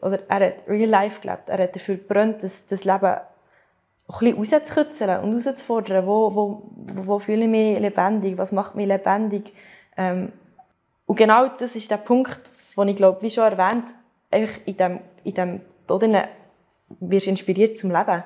Oder 0.00 0.20
er 0.28 0.46
hat 0.46 0.68
Real 0.68 0.88
Life 0.88 1.20
gelebt. 1.20 1.48
Er 1.48 1.58
hat 1.58 1.74
dafür 1.74 1.96
gebrannt, 1.96 2.42
das, 2.42 2.66
das 2.66 2.84
Leben 2.84 3.04
ein 3.04 3.20
bisschen 4.06 4.36
rauszukitzeln 4.36 5.20
und 5.20 5.30
herauszufordern. 5.30 6.06
Wo, 6.06 6.34
wo, 6.34 6.62
wo 7.04 7.18
fühle 7.18 7.42
ich 7.42 7.48
mich 7.48 7.78
lebendig? 7.78 8.38
Was 8.38 8.52
macht 8.52 8.74
mich 8.74 8.86
lebendig? 8.86 9.52
Ähm, 9.96 10.32
und 11.06 11.16
genau 11.16 11.48
das 11.48 11.74
ist 11.74 11.90
der 11.90 11.96
Punkt, 11.96 12.50
wo 12.74 12.84
ich 12.84 12.96
glaube, 12.96 13.22
wie 13.22 13.30
schon 13.30 13.44
erwähnt, 13.44 13.94
in 14.30 14.76
dem, 14.76 15.00
in 15.24 15.34
dem 15.34 15.60
Tod 15.86 16.02
wirst 17.00 17.26
du 17.26 17.30
inspiriert 17.30 17.78
zum 17.78 17.90
Leben. 17.90 18.22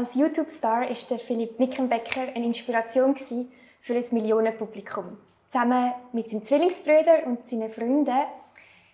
Als 0.00 0.14
YouTube-Star 0.14 0.88
war 0.88 1.18
Philipp 1.18 1.58
Mickenbecker 1.58 2.22
eine 2.34 2.46
Inspiration 2.46 3.14
für 3.82 3.94
ein 3.94 4.04
Millionenpublikum. 4.12 5.18
Zusammen 5.46 5.92
mit 6.14 6.30
seinem 6.30 6.42
Zwillingsbruder 6.42 7.26
und 7.26 7.46
seinen 7.46 7.70
Freunden 7.70 8.18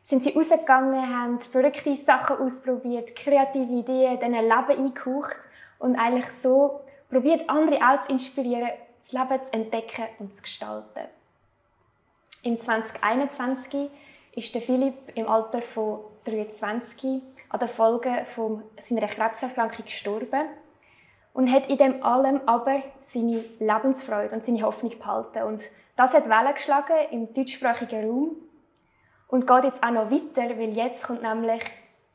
sind 0.02 0.24
sie 0.24 0.32
rausgegangen, 0.32 1.08
haben 1.08 1.40
verrückte 1.40 1.94
Sachen 1.94 2.38
ausprobiert, 2.38 3.14
kreative 3.14 3.72
Ideen, 3.72 4.18
denen 4.18 4.48
Leben 4.48 4.84
eingehaucht 4.84 5.36
und 5.78 5.94
eigentlich 5.94 6.28
so 6.28 6.80
probiert, 7.08 7.48
andere 7.48 7.76
auch 7.76 8.02
zu 8.02 8.10
inspirieren, 8.10 8.70
das 9.00 9.12
Leben 9.12 9.44
zu 9.44 9.52
entdecken 9.52 10.06
und 10.18 10.34
zu 10.34 10.42
gestalten. 10.42 11.06
Im 12.42 12.58
2021 12.58 13.90
ist 14.34 14.56
Philipp 14.56 15.12
im 15.14 15.28
Alter 15.28 15.62
von 15.62 16.00
23 16.24 17.22
an 17.50 17.60
den 17.60 17.68
Folgen 17.68 18.26
seiner 18.82 19.06
Krebserkrankung 19.06 19.84
gestorben 19.84 20.48
und 21.36 21.52
hat 21.52 21.68
in 21.68 21.76
dem 21.76 22.02
allem 22.02 22.40
aber 22.46 22.82
seine 23.12 23.44
Lebensfreude 23.58 24.34
und 24.34 24.46
seine 24.46 24.62
Hoffnung 24.62 24.98
behalten. 24.98 25.42
Und 25.42 25.62
das 25.94 26.14
hat 26.14 26.30
Wellen 26.30 26.54
geschlagen 26.54 26.96
im 27.10 27.34
deutschsprachigen 27.34 28.08
Raum 28.08 28.36
und 29.28 29.46
geht 29.46 29.64
jetzt 29.64 29.82
auch 29.82 29.90
noch 29.90 30.10
weiter, 30.10 30.58
weil 30.58 30.70
jetzt 30.70 31.04
kommt 31.04 31.22
nämlich 31.22 31.62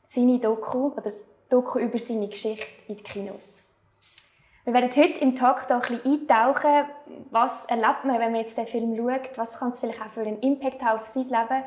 seine 0.08 0.40
Doku 0.40 0.88
oder 0.88 1.12
Doku 1.48 1.78
über 1.78 2.00
seine 2.00 2.26
Geschichte 2.26 2.66
in 2.88 2.96
die 2.96 3.02
Kinos. 3.04 3.62
Wir 4.64 4.74
werden 4.74 4.90
heute 4.90 5.20
im 5.20 5.36
Talk 5.36 5.68
da 5.68 5.76
ein 5.76 5.80
bisschen 5.82 6.04
eintauchen, 6.04 6.86
was 7.30 7.64
erlebt 7.66 8.04
man, 8.04 8.18
wenn 8.18 8.32
man 8.32 8.40
jetzt 8.40 8.56
den 8.56 8.66
Film 8.66 8.96
schaut, 8.96 9.38
was 9.38 9.58
kann 9.58 9.70
es 9.70 9.78
vielleicht 9.78 10.00
auch 10.00 10.10
für 10.10 10.22
einen 10.22 10.40
Impact 10.40 10.82
haben 10.82 10.98
auf 10.98 11.06
sein 11.06 11.24
Leben, 11.24 11.62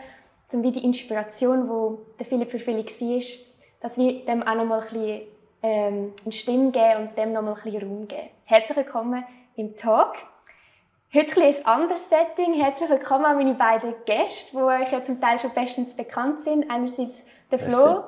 zum 0.49 0.61
wie 0.61 0.73
die 0.73 0.83
Inspiration, 0.83 1.69
die 1.69 2.17
der 2.19 2.25
Philipp 2.25 2.51
für 2.51 2.59
viele 2.59 2.85
war, 2.85 3.21
dass 3.79 3.97
wir 3.97 4.25
dem 4.25 4.43
auch 4.43 4.55
noch 4.55 4.65
mal 4.65 4.81
ein 4.81 4.87
bisschen 4.87 5.34
ähm, 5.65 6.13
eine 6.23 6.31
Stimme 6.31 6.69
geben 6.69 7.07
und 7.07 7.17
dem 7.17 7.33
noch 7.33 7.41
mal 7.41 7.55
ein 7.55 7.63
bisschen 7.63 7.81
Raum 7.81 8.07
geben. 8.07 8.29
Herzlich 8.45 8.77
willkommen 8.77 9.25
im 9.55 9.75
Talk. 9.75 10.17
Heute 11.11 11.41
ein, 11.41 11.47
ein 11.47 11.65
anderes 11.65 12.07
Setting. 12.07 12.53
Herzlich 12.53 12.87
willkommen 12.87 13.25
an 13.25 13.37
meine 13.37 13.55
beiden 13.55 13.95
Gäste, 14.05 14.51
die 14.51 14.61
euch 14.61 14.91
ja 14.91 15.03
zum 15.03 15.19
Teil 15.19 15.39
schon 15.39 15.51
bestens 15.55 15.95
bekannt 15.95 16.41
sind. 16.41 16.69
Einerseits 16.69 17.23
der 17.49 17.57
Flo. 17.57 18.03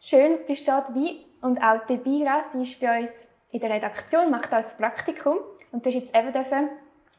Schön, 0.00 0.38
bist 0.46 0.66
du 0.66 0.72
dabei. 0.72 1.16
Und 1.42 1.62
auch 1.62 1.84
die 1.86 1.98
Bira. 1.98 2.44
Sie 2.50 2.62
ist 2.62 2.80
bei 2.80 3.02
uns 3.02 3.10
in 3.50 3.60
der 3.60 3.68
Redaktion, 3.68 4.30
macht 4.30 4.50
das 4.50 4.78
Praktikum. 4.78 5.36
Und 5.70 5.84
du 5.84 5.90
hast 5.90 5.96
jetzt 5.96 6.16
eben 6.16 6.32
dürfen 6.32 6.70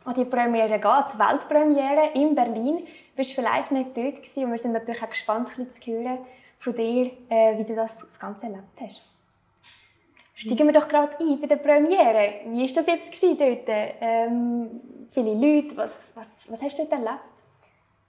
an 0.05 0.13
die 0.15 0.25
Premiere 0.25 0.79
gehen, 0.79 1.03
die 1.13 1.19
Weltpremiere 1.19 2.09
in 2.15 2.33
Berlin. 2.33 2.77
Du 2.77 3.17
warst 3.17 3.33
vielleicht 3.33 3.71
nicht 3.71 3.95
dort 3.95 4.15
gewesen 4.15 4.45
und 4.45 4.51
wir 4.51 4.57
sind 4.57 4.73
natürlich 4.73 5.03
auch 5.03 5.09
gespannt, 5.09 5.49
ein 5.49 5.65
bisschen 5.67 5.83
zu 5.83 5.91
hören 5.91 6.17
von 6.57 6.75
dir, 6.75 7.11
äh, 7.29 7.57
wie 7.59 7.63
du 7.63 7.75
das, 7.75 7.95
das 7.99 8.19
Ganze 8.19 8.47
erlebt 8.47 8.81
hast. 8.81 9.12
Steigen 10.35 10.65
wir 10.67 10.73
doch 10.73 10.87
gerade 10.87 11.15
ein 11.19 11.39
bei 11.39 11.47
der 11.47 11.57
Premiere. 11.57 12.33
Wie 12.47 12.67
war 12.67 12.73
das 12.75 12.87
jetzt 12.87 13.21
dort? 13.21 13.67
Ähm, 13.67 14.81
viele 15.11 15.33
Leute, 15.33 15.77
was, 15.77 16.11
was, 16.15 16.49
was 16.49 16.61
hast 16.61 16.79
du 16.79 16.83
dort 16.83 16.93
erlebt? 16.93 17.19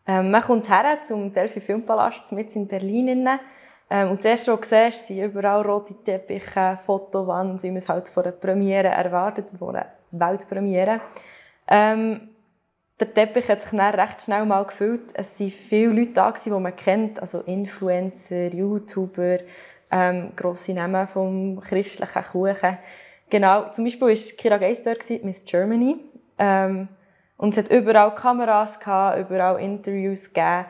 Ähm, 0.06 0.30
man 0.30 0.42
kommt 0.42 0.68
her 0.68 1.02
zum 1.02 1.32
Delphi 1.32 1.60
Filmpalast 1.60 2.32
mit 2.32 2.54
in 2.56 2.66
Berlin. 2.66 3.28
Ähm, 3.90 4.10
und 4.10 4.18
das 4.18 4.24
erste, 4.24 4.52
was 4.52 4.68
du 4.68 4.76
siehst, 4.76 5.08
sind 5.08 5.22
überall 5.22 5.62
rote 5.62 5.94
Teppiche, 6.02 6.78
Fotowand, 6.84 7.62
wie 7.62 7.68
man 7.68 7.76
es 7.76 7.88
halt 7.88 8.08
von 8.08 8.24
einer 8.24 8.32
Premiere 8.32 8.88
erwartet, 8.88 9.52
von 9.58 9.76
einer 9.76 9.86
Weltpremiere. 10.10 11.00
Ähm, 11.68 12.28
der 13.00 13.12
Teppich 13.12 13.48
hat 13.48 13.60
sich 13.60 13.70
dann 13.70 13.94
recht 13.94 14.22
schnell 14.22 14.44
mal 14.44 14.64
gefüllt. 14.64 15.12
Es 15.14 15.40
waren 15.40 15.50
viele 15.50 15.92
Leute 15.92 16.12
da, 16.12 16.32
die 16.32 16.50
man 16.50 16.76
kennt, 16.76 17.20
also 17.20 17.40
Influencer, 17.40 18.54
YouTuber, 18.54 19.38
ähm, 19.94 20.32
grosse 20.34 20.74
Namen 20.74 21.06
vom 21.06 21.60
christlichen 21.60 22.24
Kuchen. 22.24 22.78
Genau, 23.30 23.70
zum 23.70 23.84
Beispiel 23.84 24.08
war 24.08 24.36
Kira 24.36 24.58
Geis 24.58 24.82
dort, 24.82 25.08
Miss 25.22 25.44
Germany. 25.44 25.96
Ähm, 26.36 26.88
und 27.36 27.50
es 27.50 27.58
hat 27.58 27.70
überall 27.70 28.14
Kameras, 28.14 28.80
gehabt, 28.80 29.20
überall 29.20 29.60
Interviews 29.60 30.32
gegeben. 30.32 30.66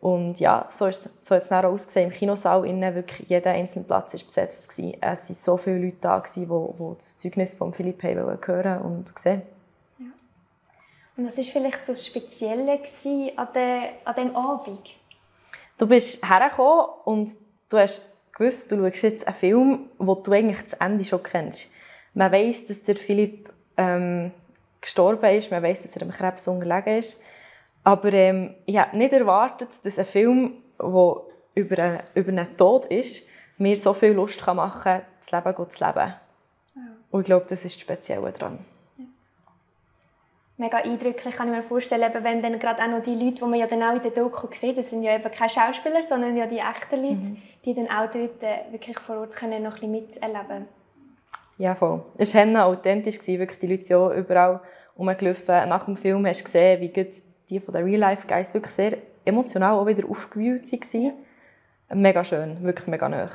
Und 0.00 0.38
ja, 0.38 0.68
so, 0.70 0.86
ist, 0.86 1.10
so 1.22 1.34
hat 1.34 1.42
es 1.42 1.48
dann 1.48 1.64
auch 1.64 1.72
ausgesehen. 1.72 2.10
Im 2.10 2.16
Kinosaal 2.16 2.64
innen 2.66 2.94
wirklich 2.94 3.28
jeder 3.28 3.50
einzelne 3.50 3.84
Platz 3.84 4.14
war 4.14 4.24
besetzt. 4.24 4.68
Gewesen. 4.68 4.96
Es 5.00 5.28
waren 5.28 5.34
so 5.34 5.56
viele 5.56 5.78
Leute 5.78 5.96
da, 6.00 6.20
die, 6.20 6.46
die 6.46 6.94
das 6.94 7.16
Zeugnis 7.16 7.56
von 7.56 7.74
Philipp 7.74 8.00
hören 8.02 8.80
und 8.82 9.18
sehen 9.18 9.42
ja. 9.98 10.06
Und 11.16 11.26
was 11.26 11.36
war 11.36 11.44
vielleicht 11.44 11.84
so 11.84 11.92
das 11.92 12.06
Spezielle 12.06 12.78
an, 13.36 13.48
de, 13.52 13.88
an 14.04 14.14
diesem 14.14 14.36
Abend? 14.36 14.94
Du 15.76 15.86
bist 15.88 16.28
hergekommen 16.28 16.86
und 17.04 17.30
du 17.68 17.78
hast 17.78 18.17
gewusst, 18.38 18.70
du 18.70 18.76
schaust 18.76 19.02
jetzt 19.02 19.26
einen 19.26 19.36
Film, 19.36 19.90
wo 19.98 20.14
du 20.14 20.32
eigentlich 20.32 20.62
das 20.62 20.74
Ende 20.74 21.04
schon 21.04 21.22
kennst. 21.22 21.70
Man 22.14 22.32
weiß, 22.32 22.66
dass 22.66 22.82
der 22.82 22.96
Philipp 22.96 23.50
ähm, 23.76 24.32
gestorben 24.80 25.36
ist, 25.36 25.50
man 25.50 25.62
weiß, 25.62 25.82
dass 25.82 25.96
er 25.96 26.02
am 26.02 26.10
Krebs 26.10 26.48
unterlegen 26.48 26.98
ist. 26.98 27.22
Aber 27.84 28.12
ähm, 28.12 28.54
ich 28.66 28.76
habe 28.76 28.96
nicht 28.96 29.12
erwartet, 29.12 29.68
dass 29.82 29.98
ein 29.98 30.04
Film, 30.04 30.52
der 30.80 31.16
über, 31.54 31.78
einen, 31.78 32.00
über 32.14 32.28
einen 32.28 32.56
Tod 32.56 32.86
ist, 32.86 33.26
mir 33.58 33.76
so 33.76 33.92
viel 33.92 34.12
Lust 34.12 34.46
machen 34.46 34.82
kann, 34.82 35.02
das 35.20 35.32
Leben 35.32 35.70
zu 35.70 35.84
leben. 35.84 35.96
Ja. 35.96 36.14
Und 37.10 37.20
ich 37.20 37.26
glaube, 37.26 37.46
das 37.48 37.64
ist 37.64 37.74
das 37.74 37.82
Spezielle 37.82 38.32
daran 38.32 38.58
mega 40.58 40.78
eindrücklich, 40.78 41.34
kann 41.36 41.48
ich 41.48 41.56
mir 41.56 41.62
vorstellen, 41.62 42.12
wenn 42.22 42.42
dann 42.42 42.58
gerade 42.58 42.82
auch 42.82 42.88
noch 42.88 43.02
die 43.02 43.14
Leute, 43.14 43.36
die 43.36 43.44
man 43.44 43.54
ja 43.54 43.66
dann 43.66 43.82
auch 43.82 43.94
in 43.94 44.02
der 44.02 44.10
Doku 44.10 44.48
sieht, 44.50 44.76
das 44.76 44.90
sind 44.90 45.02
ja 45.02 45.14
eben 45.14 45.30
keine 45.30 45.48
Schauspieler, 45.48 46.02
sondern 46.02 46.36
ja 46.36 46.46
die 46.46 46.58
echten 46.58 46.96
Leute, 46.96 47.14
mhm. 47.14 47.42
Die 47.68 47.74
dann 47.74 47.88
auch 47.88 48.10
dort 48.10 48.42
äh, 48.42 48.72
wirklich 48.72 48.98
vor 48.98 49.18
Ort 49.18 49.36
können 49.36 49.62
noch 49.62 49.82
ein 49.82 49.92
bisschen 49.92 50.30
miterleben 50.30 50.66
Ja, 51.58 51.74
voll. 51.74 52.02
Es 52.16 52.34
war 52.34 52.64
authentisch, 52.64 53.18
wirklich 53.26 53.58
die 53.58 53.66
Leute 53.66 53.84
sind 53.84 54.12
überall 54.16 54.60
rumgelaufen. 54.98 55.68
Nach 55.68 55.84
dem 55.84 55.96
Film 55.96 56.26
hast 56.26 56.40
du 56.40 56.44
gesehen, 56.44 56.80
wie 56.80 56.88
die 57.50 57.60
von 57.60 57.74
den 57.74 57.84
Real-Life-Guys 57.84 58.54
wirklich 58.54 58.72
sehr 58.72 58.96
emotional 59.26 59.74
auch 59.74 59.86
wieder 59.86 60.08
aufgewühlt 60.08 60.70
waren. 60.72 61.12
Mega 61.92 62.24
schön, 62.24 62.62
wirklich 62.62 62.86
mega 62.86 63.06
nah. 63.06 63.28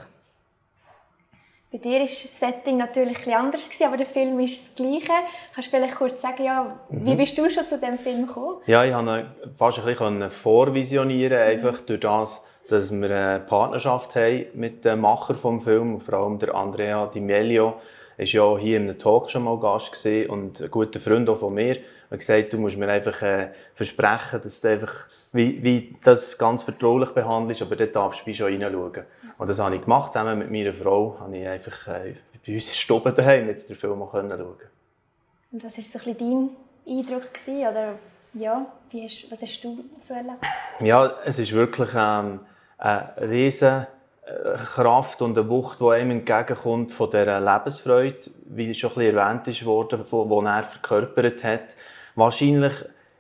Bei 1.72 1.78
dir 1.78 2.00
war 2.00 2.00
das 2.02 2.40
Setting 2.40 2.78
natürlich 2.78 3.20
etwas 3.20 3.34
anders, 3.34 3.70
aber 3.84 3.98
der 3.98 4.06
Film 4.06 4.40
ist 4.40 4.64
das 4.64 4.76
Gleiche. 4.76 5.12
Kannst 5.54 5.72
du 5.72 5.78
vielleicht 5.78 5.96
kurz 5.96 6.22
sagen, 6.22 6.44
ja, 6.44 6.80
wie 6.90 7.14
mhm. 7.14 7.18
bist 7.18 7.38
du 7.38 7.50
schon 7.50 7.68
zu 7.68 7.80
diesem 7.80 8.00
Film 8.00 8.28
gekommen? 8.28 8.62
Ja, 8.66 8.84
ich 8.84 8.94
konnte 8.94 9.36
fast 9.58 9.80
ein 9.80 9.86
bisschen 9.86 10.32
vorvisionieren, 10.32 11.40
mhm. 11.40 11.48
einfach 11.48 11.82
durch 11.82 12.00
das, 12.00 12.44
dass 12.70 12.92
wir 12.92 13.10
eine 13.10 13.40
Partnerschaft 13.40 14.16
haben 14.16 14.46
mit 14.54 14.86
dem 14.86 15.02
Macher 15.02 15.34
des 15.34 15.64
Films, 15.64 16.04
vor 16.04 16.14
allem 16.14 16.40
der 16.40 16.56
Andrea 16.56 17.08
Di 17.08 17.20
Melio. 17.20 17.76
War 18.18 18.26
ja 18.26 18.58
hier 18.58 18.78
in 18.78 18.84
einem 18.84 19.00
Talk 19.00 19.30
schon 19.30 19.44
mal 19.44 19.60
Gast 19.60 20.06
und 20.06 20.62
ein 20.62 20.72
guter 20.72 21.00
Freund 21.00 21.30
auch 21.30 21.40
von 21.40 21.54
mir. 21.54 21.78
Er 21.78 22.12
hat 22.12 22.20
gesagt, 22.20 22.54
du 22.54 22.58
musst 22.58 22.78
mir 22.78 22.88
einfach 22.88 23.22
äh, 23.22 23.50
versprechen, 23.74 24.40
dass 24.44 24.62
du 24.62 24.70
einfach 24.70 24.94
wie, 25.32 25.64
wie 25.64 25.96
das 26.04 26.38
ganz 26.38 26.62
vertraulich 26.62 27.10
behandelst, 27.10 27.64
aber 27.64 27.76
dort 27.76 27.96
darfst 27.96 28.26
du 28.26 28.34
schon 28.34 28.48
reinschauen. 28.48 29.04
Und 29.38 29.50
das 29.50 29.60
habe 29.60 29.76
ich 29.76 29.82
gemacht, 29.82 30.14
zusammen 30.14 30.38
mit 30.38 30.52
meiner 30.52 30.74
Frau, 30.74 31.18
habe 31.20 31.36
ich 31.36 31.48
einfach 31.48 31.88
äh, 31.88 32.16
bei 32.46 32.54
uns 32.54 32.68
in 32.68 32.74
Stube 32.76 33.12
daheim 33.12 33.48
jetzt 33.48 33.70
den 33.70 33.76
Film 33.76 34.00
schauen 34.00 34.32
Und 34.32 35.64
was 35.64 35.78
war 35.78 36.02
so 36.02 36.10
ein 36.10 36.18
dein 36.18 36.50
Eindruck? 36.88 37.34
Gewesen, 37.34 37.68
oder 37.68 37.96
ja, 38.34 38.66
wie 38.92 39.04
hast, 39.04 39.32
was 39.32 39.42
hast 39.42 39.62
du 39.62 39.84
so 40.00 40.14
erlebt? 40.14 40.38
Ja, 40.80 41.16
es 41.26 41.40
ist 41.40 41.52
wirklich 41.52 41.90
ähm, 41.96 42.42
eine 42.78 43.14
riesige 43.22 43.88
äh, 44.26 44.58
Kraft 44.58 45.22
und 45.22 45.38
eine 45.38 45.50
Wucht, 45.50 45.80
die 45.80 45.90
einem 45.90 46.12
entgegenkommt 46.12 46.92
von 46.92 47.10
dieser 47.10 47.40
Lebensfreude, 47.40 48.32
wie 48.46 48.74
schon 48.74 48.92
ein 48.92 48.96
bisschen 48.96 49.18
erwähnt 49.18 49.66
wurde, 49.66 49.98
die 49.98 50.46
er 50.46 50.64
verkörpert 50.64 51.44
hat. 51.44 51.76
Wahrscheinlich 52.16 52.74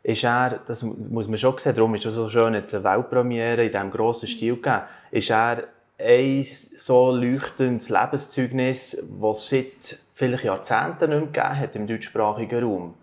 ist 0.04 0.24
er, 0.24 0.60
das 0.68 0.84
muss 0.84 1.28
man 1.28 1.38
schon 1.38 1.58
sehen, 1.58 1.76
darum 1.76 1.96
ist 1.96 2.06
es 2.06 2.16
so 2.16 2.30
schön, 2.30 2.54
jetzt 2.54 2.76
eine 2.76 2.84
Weltpremiere 2.84 3.66
in 3.66 3.72
diesem 3.72 3.92
grossen 3.92 4.28
Stil 4.28 4.56
gegeben, 4.56 4.82
ist 5.12 5.32
er 5.32 5.64
ein 5.98 6.44
so 6.44 7.12
leuchtendes 7.12 7.90
Lebenszeugnis, 7.90 9.04
das 9.22 9.38
es 9.38 9.50
seit 9.50 10.00
vielleicht 10.14 10.44
Jahrzehnten 10.44 11.10
nicht 11.10 11.20
mehr 11.20 11.28
gegeben 11.32 11.60
hat 11.60 11.76
im 11.76 11.88
deutschsprachigen 11.88 12.64
Raum. 12.64 12.94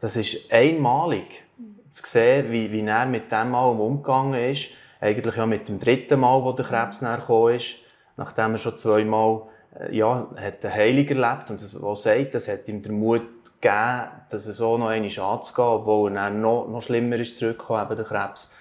das 0.00 0.16
ist 0.16 0.52
einmalig 0.52 1.42
zu 1.90 2.02
sehen, 2.06 2.50
wie, 2.50 2.70
wie 2.70 2.86
er 2.86 3.06
mit 3.06 3.30
dem 3.30 3.50
Mal 3.50 3.68
umgegangen 3.68 4.50
ist. 4.50 4.70
Eigentlich 5.00 5.36
ja 5.36 5.46
mit 5.46 5.68
dem 5.68 5.80
dritten 5.80 6.20
Mal, 6.20 6.42
wo 6.42 6.52
der 6.52 6.64
Krebs 6.64 7.00
gekommen 7.00 7.54
ist, 7.54 7.76
nachdem 8.16 8.52
er 8.52 8.58
schon 8.58 8.78
zweimal 8.78 9.42
äh, 9.78 9.96
ja, 9.96 10.28
hat 10.36 10.64
einen 10.64 10.74
Heilig 10.74 11.10
erlebt 11.10 11.50
und 11.50 11.82
was 11.82 12.02
sagt, 12.02 12.34
das 12.34 12.48
hat 12.48 12.68
ihm 12.68 12.82
den 12.82 12.98
Mut 12.98 13.22
gegeben, 13.60 14.08
dass 14.30 14.46
er 14.46 14.52
so 14.52 14.78
noch 14.78 14.88
einmal 14.88 15.08
anzugehen, 15.08 15.68
obwohl 15.68 16.10
er 16.12 16.14
dann 16.14 16.40
noch, 16.40 16.68
noch 16.68 16.82
schlimmer 16.82 17.16
ist 17.16 17.36
zurückgekommen, 17.36 17.84
eben 17.84 17.96
der 17.96 18.04
Krebs. 18.04 18.54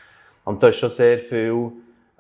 Und 0.46 0.64
da 0.64 0.70
ist 0.70 0.78
schon 0.78 0.90
sehr 0.90 1.20
viel 1.20 1.72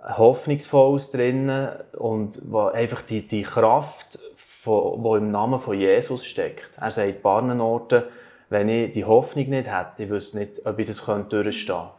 Hoffnungsvolles 0.01 1.11
drin 1.11 1.69
und 1.97 2.41
einfach 2.73 3.01
die, 3.03 3.27
die 3.27 3.43
Kraft, 3.43 4.19
die 4.65 5.17
im 5.17 5.31
Namen 5.31 5.59
von 5.59 5.77
Jesus 5.77 6.25
steckt. 6.25 6.71
Er 6.79 6.91
sagt 6.91 7.25
an 7.25 7.61
Orten, 7.61 8.03
wenn 8.49 8.69
ich 8.69 8.93
die 8.93 9.05
Hoffnung 9.05 9.49
nicht 9.49 9.67
hätte, 9.67 10.03
ich 10.03 10.09
wüsste 10.09 10.37
nicht, 10.37 10.65
ob 10.65 10.77
ich 10.79 10.87
das 10.87 11.03
durchstehen 11.03 11.27
könnte. 11.29 11.89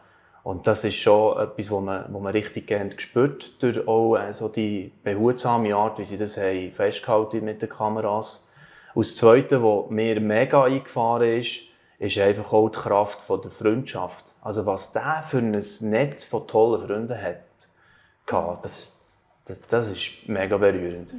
Und 0.45 0.67
das 0.67 0.85
ist 0.85 0.97
schon 0.97 1.41
etwas, 1.41 1.71
was 1.71 1.83
man, 1.83 2.05
was 2.07 2.21
man 2.21 2.33
richtig 2.33 2.67
gerne 2.67 3.01
spürt, 3.01 3.63
durch 3.63 3.89
auch 3.89 4.17
äh, 4.17 4.33
die 4.55 4.93
behutsame 5.03 5.75
Art, 5.75 5.99
wie 5.99 6.05
sie 6.05 6.19
das 6.19 6.37
haben 6.37 6.71
festgehalten 6.71 7.45
mit 7.45 7.63
den 7.63 7.71
Kameras. 7.71 8.47
Und 8.93 9.07
das 9.07 9.17
Zweite, 9.17 9.63
was 9.65 9.91
mir 9.91 10.21
mega 10.21 10.65
eingefahren 10.65 11.41
ist, 11.41 11.63
ist 11.99 12.19
einfach 12.19 12.53
auch 12.53 12.69
die 12.69 12.79
Kraft 12.79 13.27
der 13.29 13.51
Freundschaft. 13.51 14.33
Also 14.43 14.67
was 14.67 14.93
der 14.93 15.25
für 15.27 15.39
ein 15.39 15.65
Netz 15.81 16.25
von 16.25 16.47
tollen 16.47 16.87
Freunden 16.87 17.21
hat, 17.21 17.39
das 18.63 18.79
ist, 18.79 19.07
das, 19.47 19.61
das 19.63 19.93
ist 19.93 20.29
mega 20.29 20.59
berührend. 20.59 21.11
Ja. 21.11 21.19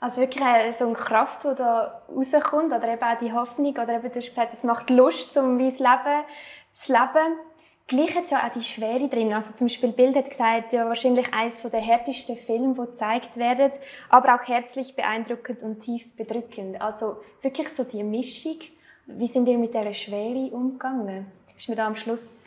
Also 0.00 0.22
wirklich 0.22 0.42
so 0.76 0.86
eine 0.86 0.94
Kraft, 0.94 1.44
die 1.44 1.54
da 1.54 2.02
rauskommt, 2.08 2.72
oder 2.72 2.88
eben 2.88 3.02
auch 3.02 3.18
die 3.20 3.32
Hoffnung, 3.32 3.72
oder 3.72 3.96
eben, 3.96 4.10
du 4.10 4.18
hast 4.18 4.30
gesagt, 4.30 4.54
es 4.56 4.64
macht 4.64 4.90
Lust, 4.90 5.36
um 5.36 5.56
mein 5.56 5.70
Leben 5.70 6.24
zu 6.74 6.92
leben. 6.92 7.36
Gleich 7.90 8.14
es 8.14 8.30
ja 8.30 8.46
auch 8.46 8.52
die 8.52 8.62
Schwere 8.62 9.08
drin. 9.08 9.32
Also 9.32 9.52
zum 9.52 9.66
Beispiel 9.66 9.90
Bild 9.90 10.14
hat 10.14 10.30
gesagt, 10.30 10.72
ja 10.72 10.86
wahrscheinlich 10.86 11.34
eines 11.34 11.60
der 11.60 11.80
härtesten 11.80 12.36
Filme, 12.36 12.74
die 12.74 12.80
gezeigt 12.82 13.36
werden, 13.36 13.72
aber 14.08 14.36
auch 14.36 14.46
herzlich 14.46 14.94
beeindruckend 14.94 15.64
und 15.64 15.80
tief 15.80 16.14
bedrückend. 16.14 16.80
Also 16.80 17.16
wirklich 17.42 17.68
so 17.70 17.82
die 17.82 18.04
Mischung. 18.04 18.58
Wie 19.06 19.26
sind 19.26 19.48
ihr 19.48 19.58
mit 19.58 19.74
dieser 19.74 19.92
Schwere 19.92 20.54
umgegangen? 20.54 21.26
Ist 21.56 21.68
mir 21.68 21.74
da 21.74 21.88
am 21.88 21.96
Schluss 21.96 22.44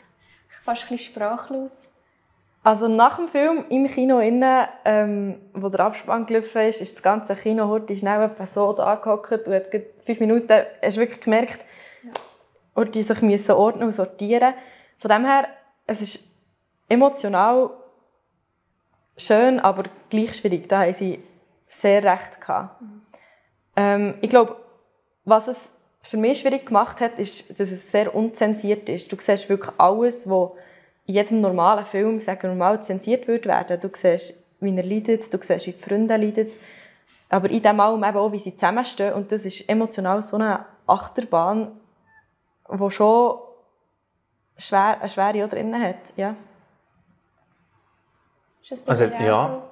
fast 0.64 0.84
ein 0.84 0.96
bisschen 0.96 1.12
sprachlos? 1.12 1.74
Also 2.64 2.88
nach 2.88 3.18
dem 3.18 3.28
Film 3.28 3.66
im 3.68 3.88
Kino 3.88 4.20
innen, 4.20 4.66
ähm, 4.86 5.42
wo 5.54 5.68
der 5.68 5.82
Abspann 5.82 6.26
gelaufen 6.26 6.62
ist, 6.62 6.80
ist 6.80 6.96
das 6.96 7.04
ganze 7.04 7.36
Kino 7.36 7.68
heute 7.68 7.94
schnell 7.94 8.32
so 8.50 8.72
da 8.72 8.94
angehockt 8.94 9.46
und 9.46 9.54
hat 9.54 9.66
fünf 10.06 10.22
Minuten, 10.22 10.64
hast 10.82 10.96
wirklich 10.96 11.20
gemerkt, 11.20 11.66
ja. 12.02 12.86
die 12.86 13.02
sich 13.02 13.22
müssen 13.22 13.52
ordnen 13.52 13.88
und 13.88 13.92
sortieren. 13.92 14.54
Von 15.00 15.10
dem 15.10 15.26
her, 15.26 15.48
es 15.86 16.02
ist 16.02 16.20
emotional 16.90 17.70
schön, 19.18 19.60
aber 19.60 19.84
gleich 20.10 20.36
schwierig. 20.36 20.68
Da 20.70 20.82
haben 20.82 20.94
sie 20.94 21.24
sehr 21.68 22.04
recht. 22.04 22.40
Mhm. 22.48 23.02
Ähm, 23.76 24.16
ich 24.22 24.30
glaube, 24.30 24.56
was 25.26 25.48
es 25.48 25.72
für 26.02 26.18
mich 26.18 26.40
schwierig 26.40 26.66
gemacht 26.66 27.02
hat, 27.02 27.18
ist, 27.18 27.60
dass 27.60 27.72
es 27.72 27.92
sehr 27.92 28.14
unzensiert 28.14 28.90
ist. 28.90 29.12
Du 29.12 29.18
siehst 29.20 29.50
wirklich 29.50 29.74
alles, 29.78 30.30
was 30.30 30.52
in 31.06 31.16
jedem 31.16 31.42
normalen 31.42 31.86
Film 31.86 32.20
sagen 32.20 32.50
normal 32.50 32.84
zensiert 32.84 33.28
wird 33.28 33.46
werden. 33.46 33.80
Du 33.80 33.90
siehst, 33.94 34.34
wie 34.60 34.76
er 34.76 34.84
leidet, 34.84 35.34
du 35.34 35.38
siehst, 35.42 35.68
wie 35.68 35.72
die 35.72 35.78
Freunde 35.78 36.16
leiden. 36.16 36.48
Aber 37.30 37.50
in 37.50 37.62
diesem 37.62 37.80
Album 37.80 38.04
eben 38.04 38.18
auch, 38.18 38.32
wie 38.32 38.40
sie 38.40 38.54
zusammenstehen. 38.54 39.14
Und 39.14 39.32
das 39.32 39.46
ist 39.46 39.68
emotional 39.68 40.22
so 40.22 40.36
eine 40.36 40.66
Achterbahn, 40.86 41.72
die 42.70 42.92
schon 42.92 43.40
schwer, 44.58 45.00
eine 45.00 45.10
Schwere 45.10 45.48
drin 45.48 45.80
hat. 45.80 46.14
Ja. 46.16 46.36
also, 48.86 49.04
ja, 49.06 49.64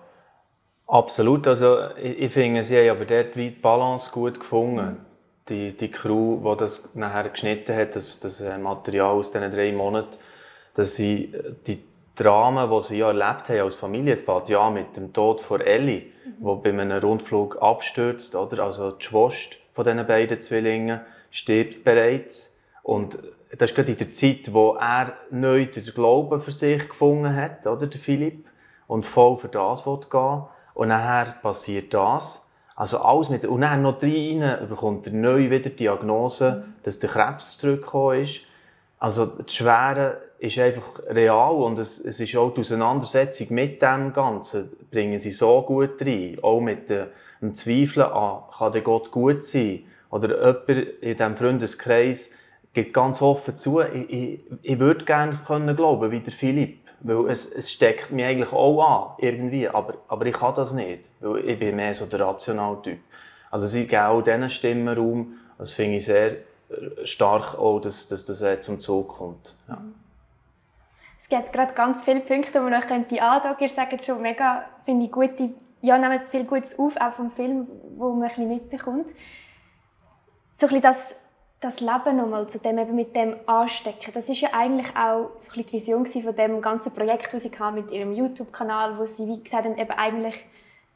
absolut. 0.88 1.48
Also, 1.48 1.90
ich, 1.96 2.20
ich 2.20 2.32
finde, 2.32 2.64
sie 2.64 2.78
haben 2.78 2.98
aber 2.98 3.06
dort 3.06 3.36
die 3.36 3.50
Balance 3.50 4.12
gut 4.12 4.40
gefunden. 4.40 4.86
Mhm. 4.86 5.06
Die, 5.50 5.76
die 5.76 5.92
Crew, 5.92 6.38
die 6.38 6.58
das 6.58 6.94
nachher 6.96 7.28
geschnitten 7.30 7.76
hat, 7.76 7.96
das, 7.96 8.20
das 8.20 8.40
äh, 8.42 8.58
Material 8.58 9.16
aus 9.16 9.32
diesen 9.32 9.52
drei 9.52 9.72
Monaten, 9.72 10.16
dass 10.76 10.96
sie 10.96 11.34
äh, 11.34 11.54
die 11.68 11.84
Dramen, 12.16 12.70
die 12.70 12.88
sie 12.88 12.98
ja 12.98 13.08
erlebt 13.08 13.50
haben 13.50 13.62
als 13.62 13.76
Familie, 13.76 14.14
es 14.14 14.22
fängt 14.22 14.50
ja 14.50 14.70
mit 14.70 14.96
dem 14.96 15.12
Tod 15.12 15.42
von 15.42 15.60
Ellie, 15.60 16.02
mhm. 16.26 16.34
wo 16.40 16.56
bei 16.56 16.70
einem 16.70 16.92
Rundflug 16.92 17.62
abstürzt, 17.62 18.36
oder? 18.36 18.64
Also 18.64 18.92
die 18.92 19.04
Schwester 19.04 19.56
von 19.74 19.86
diesen 19.86 20.06
beiden 20.06 20.42
Zwillingen 20.42 21.02
stirbt 21.32 21.84
bereits. 21.84 22.60
Und 22.84 23.18
das 23.58 23.72
ist 23.72 23.76
gerade 23.76 23.92
in 23.92 23.98
der 23.98 24.14
Zeit, 24.14 24.54
wo 24.54 24.76
er 24.76 25.14
neu 25.30 25.66
den 25.66 25.84
Glauben 25.84 26.42
für 26.42 26.52
sich 26.52 26.88
gefunden 26.88 27.36
hat, 27.36 27.68
oder, 27.68 27.88
der 27.88 28.00
Philipp, 28.00 28.46
und 28.88 29.06
voll 29.06 29.38
für 29.38 29.48
das 29.48 29.84
gehen 29.84 30.00
will. 30.12 30.44
Und 30.74 30.88
nachher 30.88 31.36
passiert 31.42 31.94
das. 31.94 32.50
Also 32.76 33.00
alles 33.00 33.30
mit, 33.30 33.46
und 33.46 33.62
dann 33.62 33.82
noch 33.82 34.02
rein 34.02 34.68
bekommt 34.68 35.06
er 35.08 35.14
neu 35.14 35.50
wieder 35.50 35.70
die 35.70 35.76
Diagnose, 35.76 36.66
dass 36.84 37.00
der 37.00 37.10
Krebs 37.10 37.58
zurückgekommen 37.58 38.24
ist. 38.24 38.42
Also 38.98 39.26
das 39.26 39.54
Schwere 39.54 40.22
ist 40.40 40.58
einfach 40.58 41.00
real 41.10 41.54
und 41.56 41.78
es, 41.78 42.00
es 42.00 42.20
ist 42.20 42.36
auch 42.36 42.54
die 42.54 42.62
Auseinandersetzung 42.62 43.48
mit 43.52 43.82
dem 43.82 44.14
Ganzen, 44.14 44.72
bringen 44.90 45.20
sie 45.20 45.32
so 45.32 45.62
gut 45.62 46.02
rein. 46.02 46.38
Auch 46.42 46.60
mit 46.60 46.90
dem 46.90 47.56
Zweifeln 47.56 48.08
an, 48.08 48.44
kann 48.58 48.72
der 48.72 48.82
Gott 48.82 49.12
gut 49.12 49.46
sein? 49.46 49.84
Oder 50.10 50.38
jemand 50.38 50.70
in 51.02 51.18
diesem 51.18 51.36
Freundeskreis 51.38 52.32
gibt 52.74 52.94
ganz 52.94 53.22
offen 53.22 53.58
zu, 53.58 53.82
ich, 53.82 54.10
ich, 54.10 54.40
ich 54.62 54.80
würde 54.80 55.06
gerne 55.06 55.40
können 55.46 55.76
glauben, 55.76 56.12
wie 56.12 56.20
der 56.20 56.34
Philipp. 56.34 56.80
Weil 57.04 57.32
es, 57.32 57.52
es 57.52 57.72
steckt 57.72 58.12
mich 58.12 58.24
eigentlich 58.24 58.54
auch 58.54 58.84
an, 58.84 59.16
irgendwie, 59.18 59.68
aber, 59.68 59.96
aber 60.08 60.26
ich 60.28 60.36
kann 60.36 60.54
das 60.54 60.72
nicht, 60.72 61.10
weil 61.20 61.50
ich 61.50 61.58
bin 61.58 61.76
mehr 61.76 61.96
so 61.96 62.06
der 62.06 62.20
Rationaltyp. 62.20 63.00
Also 63.50 63.66
sie 63.66 63.88
geben 63.88 64.04
auch 64.04 64.22
diesen 64.22 64.50
Stimmen 64.52 64.96
Raum, 64.96 65.34
das 65.58 65.72
finde 65.72 65.98
ich 65.98 66.06
sehr 66.06 66.38
stark 67.04 67.58
auch, 67.58 67.80
dass, 67.80 68.08
dass 68.08 68.26
das 68.26 68.62
zum 68.62 68.80
Zug 68.80 69.10
kommt. 69.18 69.56
Ja. 69.68 69.82
Es 71.22 71.30
gibt 71.30 71.54
gerade 71.54 71.74
ganz 71.74 72.04
viele 72.04 72.20
Punkte, 72.20 72.52
die 72.52 72.60
man 72.60 72.72
noch 72.72 72.86
könnte 72.86 73.22
andocken. 73.22 73.64
Ihr 73.64 73.70
sagt 73.70 74.04
schon 74.04 74.22
mega, 74.22 74.66
finde 74.86 75.06
ich, 75.06 75.12
gute, 75.12 75.52
ja, 75.82 75.98
nehmen 75.98 76.20
viel 76.30 76.46
Gutes 76.46 76.78
auf, 76.78 76.96
auch 76.98 77.14
vom 77.14 77.32
Film, 77.32 77.68
wo 77.98 78.12
man 78.12 78.24
ein 78.24 78.28
bisschen 78.30 78.48
mitbekommt. 78.48 79.08
So 80.60 80.68
ein 80.68 80.68
bisschen 80.68 80.82
das, 80.82 81.16
das 81.62 81.80
Leben 81.80 82.18
nochmal 82.18 82.48
zu 82.50 82.58
dem, 82.58 82.80
eben 82.80 82.96
mit 82.96 83.16
dem 83.16 83.36
anstecken, 83.46 84.12
das 84.14 84.28
ist 84.28 84.42
ja 84.42 84.50
eigentlich 84.52 84.96
auch 84.98 85.30
so 85.38 85.52
ein 85.56 85.64
die 85.66 85.74
Vision 85.74 86.06
von 86.08 86.36
dem 86.36 86.60
ganzen 86.60 86.92
Projekt, 86.92 87.32
das 87.34 87.44
sie 87.44 87.52
mit 87.74 87.92
ihrem 87.92 88.14
YouTube-Kanal, 88.14 88.98
wo 88.98 89.06
sie, 89.06 89.28
wie 89.28 89.44
gesagt 89.44 89.66
haben, 89.66 89.78
eben 89.78 89.92
eigentlich, 89.92 90.44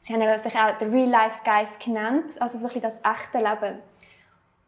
sie 0.00 0.12
haben 0.12 0.38
sich 0.38 0.54
auch 0.56 0.76
den 0.78 0.90
Real 0.90 1.08
Life 1.08 1.38
Guys 1.44 1.78
genannt, 1.78 2.24
also 2.40 2.58
so 2.58 2.68
ein 2.68 2.80
das 2.80 2.98
echte 3.04 3.38
Leben. 3.38 3.78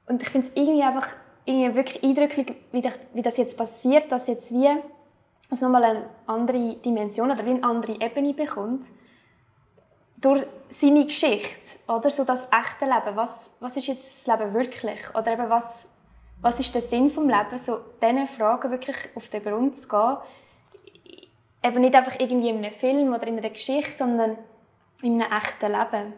Und 0.06 0.22
ich 0.22 0.28
finde 0.28 0.46
es 0.46 0.52
irgendwie 0.54 0.84
einfach 0.84 1.08
irgendwie 1.44 1.74
wirklich 1.74 2.02
eindrücklich, 2.04 2.54
wie, 2.70 2.82
wie 3.14 3.22
das 3.22 3.36
jetzt 3.36 3.58
passiert, 3.58 4.12
dass 4.12 4.28
jetzt 4.28 4.52
wie 4.52 4.68
es 5.50 5.60
nochmal 5.60 5.82
eine 5.82 6.04
andere 6.26 6.76
Dimension 6.76 7.30
oder 7.32 7.44
wie 7.44 7.50
eine 7.50 7.64
andere 7.64 8.00
Ebene 8.00 8.34
bekommt 8.34 8.86
durch 10.20 10.46
seine 10.70 11.04
Geschichte 11.04 11.78
oder 11.86 12.10
so 12.10 12.24
das 12.24 12.48
echte 12.52 12.84
Leben. 12.84 13.16
Was, 13.16 13.50
was 13.60 13.76
ist 13.76 13.86
jetzt 13.86 14.26
das 14.26 14.38
Leben 14.38 14.54
wirklich? 14.54 15.00
Oder 15.14 15.32
eben 15.32 15.48
was, 15.48 15.86
was 16.40 16.60
ist 16.60 16.74
der 16.74 16.82
Sinn 16.82 17.10
vom 17.10 17.28
Leben? 17.28 17.58
So 17.58 17.80
diesen 18.02 18.26
Fragen 18.26 18.70
wirklich 18.70 18.96
auf 19.14 19.28
den 19.28 19.42
Grund 19.42 19.76
zu 19.76 19.88
gehen. 19.88 20.16
Eben 21.62 21.80
nicht 21.80 21.94
einfach 21.94 22.18
irgendwie 22.18 22.50
in 22.50 22.58
einem 22.58 22.72
Film 22.72 23.12
oder 23.12 23.26
in 23.26 23.38
einer 23.38 23.50
Geschichte, 23.50 23.98
sondern 23.98 24.38
in 25.02 25.22
einem 25.22 25.32
echten 25.32 25.72
Leben. 25.72 26.12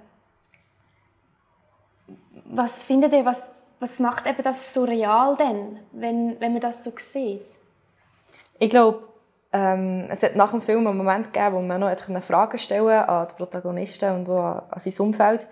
Was 2.47 2.83
findet 2.83 3.13
ihr, 3.13 3.25
was 3.25 3.51
was 3.81 3.99
macht 3.99 4.27
eben 4.27 4.43
das 4.43 4.73
so 4.75 4.85
real 4.85 5.37
denn, 5.37 5.81
wenn, 5.93 6.39
wenn 6.39 6.53
man 6.53 6.61
das 6.61 6.85
so 6.85 6.93
sieht? 6.97 7.47
Ich 8.59 8.69
glaube, 8.69 9.09
ähm, 9.53 10.07
es 10.11 10.23
hat 10.23 10.37
nach 10.37 10.53
dem 10.53 10.63
Film 10.63 10.87
einen 10.87 10.97
Moment 10.97 11.33
gegeben, 11.33 11.57
wo 11.57 11.61
man 11.61 11.81
noch 11.81 12.23
Fragen 12.23 12.59
stellen 12.59 12.89
an 12.89 13.27
die 13.29 13.35
Protagonisten 13.35 14.15
und 14.15 14.29
auch 14.29 14.63
an 14.71 14.79
sein 14.79 14.93
Umfeld. 14.99 15.47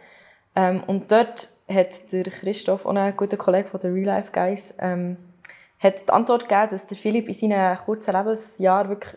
Ähm, 0.55 0.83
und 0.87 1.11
dort 1.11 1.49
hat 1.69 2.13
der 2.13 2.25
Christoph, 2.25 2.87
auch 2.87 2.95
ein 2.95 3.17
guter 3.17 3.37
Kollege 3.37 3.69
von 3.69 3.81
den 3.81 3.93
Real 3.93 4.07
Life 4.07 4.33
Guys, 4.33 4.75
ähm, 4.79 5.17
hat 5.81 6.01
die 6.09 6.13
Antwort 6.13 6.49
gegeben, 6.49 6.69
dass 6.71 6.87
der 6.87 6.97
Philipp 6.97 7.29
in 7.29 7.35
seinen 7.35 7.77
kurzen 7.79 8.15
Lebensjahren 8.15 8.89
wirklich 8.89 9.17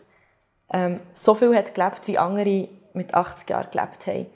ähm, 0.72 1.00
so 1.12 1.34
viel 1.34 1.56
hat 1.56 1.74
gelebt, 1.74 2.06
wie 2.08 2.18
andere 2.18 2.68
mit 2.92 3.14
80 3.14 3.50
Jahren 3.50 3.70
gelebt 3.70 4.06
haben. 4.06 4.26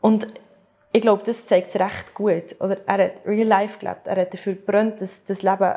Und 0.00 0.26
ich 0.92 1.02
glaube, 1.02 1.22
das 1.24 1.44
zeigt 1.44 1.68
es 1.68 1.80
recht 1.80 2.14
gut. 2.14 2.56
Oder 2.60 2.78
er 2.86 3.04
hat 3.04 3.26
real 3.26 3.46
life 3.46 3.78
gelebt. 3.78 4.06
Er 4.06 4.16
hat 4.16 4.32
dafür 4.32 4.54
gebrannt, 4.54 5.00
das, 5.00 5.24
das 5.24 5.42
Leben 5.42 5.74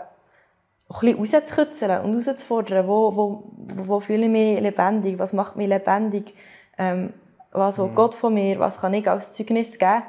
ein 0.93 1.15
bisschen 1.17 1.41
rauszukitzeln 1.41 2.01
und 2.01 2.11
herauszufordern. 2.11 2.87
Wo, 2.87 3.15
wo, 3.15 3.43
wo 3.85 3.99
fühle 3.99 4.25
ich 4.25 4.29
mich 4.29 4.59
lebendig? 4.59 5.19
Was 5.19 5.33
macht 5.33 5.55
mich 5.55 5.67
lebendig? 5.67 6.33
Ähm, 6.77 7.13
was 7.51 7.79
will 7.79 7.87
mhm. 7.87 7.95
Gott 7.95 8.15
von 8.15 8.33
mir? 8.33 8.59
Was 8.59 8.79
kann 8.79 8.93
ich 8.93 9.09
als 9.09 9.33
Zeugnis 9.33 9.77
geben? 9.77 10.03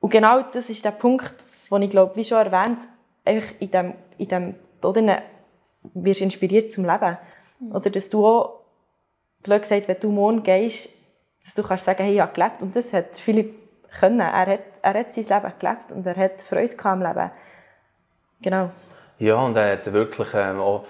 Und 0.00 0.10
genau 0.10 0.42
das 0.42 0.70
ist 0.70 0.84
der 0.84 0.92
Punkt, 0.92 1.44
den 1.70 1.82
ich 1.82 1.90
glaube, 1.90 2.16
wie 2.16 2.24
schon 2.24 2.38
erwähnt, 2.38 2.78
einfach 3.24 3.52
in 3.58 3.70
dem, 3.70 3.94
in 4.16 4.28
dem 4.28 4.54
Tod 4.80 4.98
wirst 5.94 6.20
inspiriert 6.20 6.72
zum 6.72 6.84
Leben. 6.84 7.18
Mhm. 7.60 7.72
Oder 7.72 7.90
dass 7.90 8.08
du 8.08 8.26
auch, 8.26 8.60
blöd 9.42 9.62
gesagt, 9.62 9.88
wenn 9.88 10.00
du 10.00 10.10
morgen 10.10 10.42
gehst, 10.42 10.90
dass 11.44 11.54
du 11.54 11.62
kannst 11.62 11.84
sagen, 11.84 12.02
hey, 12.04 12.14
ich 12.14 12.20
habe 12.20 12.32
gelebt. 12.32 12.62
Und 12.62 12.76
das 12.76 12.92
hat 12.92 13.16
Philipp 13.16 13.54
können. 13.98 14.20
Er 14.20 14.46
hat, 14.46 14.60
er 14.82 14.94
hat 14.94 15.14
sein 15.14 15.24
Leben 15.24 15.52
gelebt 15.58 15.92
und 15.92 16.06
er 16.06 16.16
hat 16.16 16.42
Freude 16.42 16.76
am 16.84 17.02
Leben. 17.02 17.30
Genau. 18.42 18.70
Ja, 19.18 19.36
und 19.36 19.56
er 19.56 19.72
hat 19.72 19.92
wirklich 19.92 20.28
ähm, 20.34 20.60
auch 20.60 20.84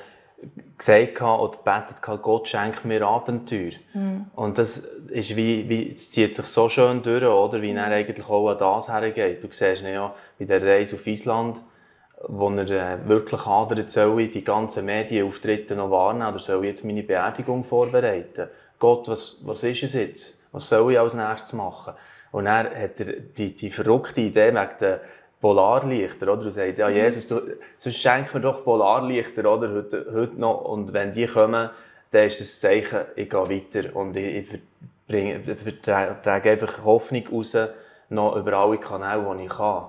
gesagt 0.76 1.20
oder 1.20 1.56
gebetet, 1.56 2.22
Gott 2.22 2.48
schenkt 2.48 2.84
mir 2.84 3.02
Abenteuer. 3.02 3.72
Mhm. 3.94 4.26
Und 4.34 4.58
das, 4.58 4.78
ist 5.08 5.36
wie, 5.36 5.68
wie, 5.68 5.92
das 5.94 6.10
zieht 6.10 6.36
sich 6.36 6.46
so 6.46 6.68
schön 6.68 7.02
durch, 7.02 7.24
oder? 7.24 7.60
wie 7.60 7.72
er 7.72 7.86
eigentlich 7.86 8.28
auch 8.28 8.50
an 8.50 8.58
das 8.58 8.88
hergeht. 8.88 9.42
Du 9.42 9.48
siehst 9.50 9.82
ihn 9.82 9.94
ja 9.94 10.14
bei 10.38 10.44
der 10.44 10.62
Reise 10.62 10.96
auf 10.96 11.06
Island, 11.06 11.60
wo 12.28 12.50
er 12.50 12.70
äh, 12.70 13.08
wirklich 13.08 13.44
hadert, 13.44 13.90
soll 13.90 14.20
ich 14.20 14.30
die 14.30 14.44
ganzen 14.44 14.84
Medienauftritte 14.84 15.74
noch 15.74 15.90
wahrnehmen 15.90 16.30
oder 16.32 16.40
soll 16.40 16.64
ich 16.64 16.70
jetzt 16.70 16.84
meine 16.84 17.02
Beerdigung 17.02 17.64
vorbereiten? 17.64 18.48
Gott, 18.78 19.08
was, 19.08 19.42
was 19.44 19.64
ist 19.64 19.82
es 19.82 19.94
jetzt? 19.94 20.40
Was 20.52 20.68
soll 20.68 20.92
ich 20.92 20.98
als 20.98 21.14
nächstes 21.14 21.52
machen? 21.52 21.94
Und 22.30 22.44
dann 22.44 22.66
hat 22.66 23.00
er 23.00 23.12
die, 23.20 23.54
die 23.54 23.70
verrückte 23.70 24.20
Idee 24.20 24.54
wegen 24.54 24.68
den 24.80 24.98
Polarlichter, 25.40 26.32
oder? 26.32 26.44
Du 26.44 26.50
sagst, 26.50 26.78
ja, 26.78 26.88
mhm. 26.88 26.96
Jesus, 26.96 27.28
du, 27.28 27.40
sonst 27.76 27.98
schenk 27.98 28.34
mir 28.34 28.40
doch 28.40 28.64
Polarlichter, 28.64 29.50
oder? 29.50 29.72
Heute, 29.72 30.06
heute 30.12 30.40
noch. 30.40 30.62
Und 30.62 30.92
wenn 30.92 31.12
die 31.12 31.26
kommen, 31.26 31.70
dann 32.10 32.26
ist 32.26 32.40
das 32.40 32.60
Zeichen, 32.60 33.00
ich 33.16 33.30
gehe 33.30 33.38
weiter. 33.38 33.94
Und 33.94 34.16
ich, 34.16 34.48
ich 35.08 35.80
trage 35.82 36.50
einfach 36.50 36.84
Hoffnung 36.84 37.26
raus, 37.28 37.56
noch 38.08 38.36
über 38.36 38.54
alle 38.54 38.78
Kanäle, 38.78 39.36
die 39.38 39.44
ich 39.44 39.50
kann. 39.50 39.86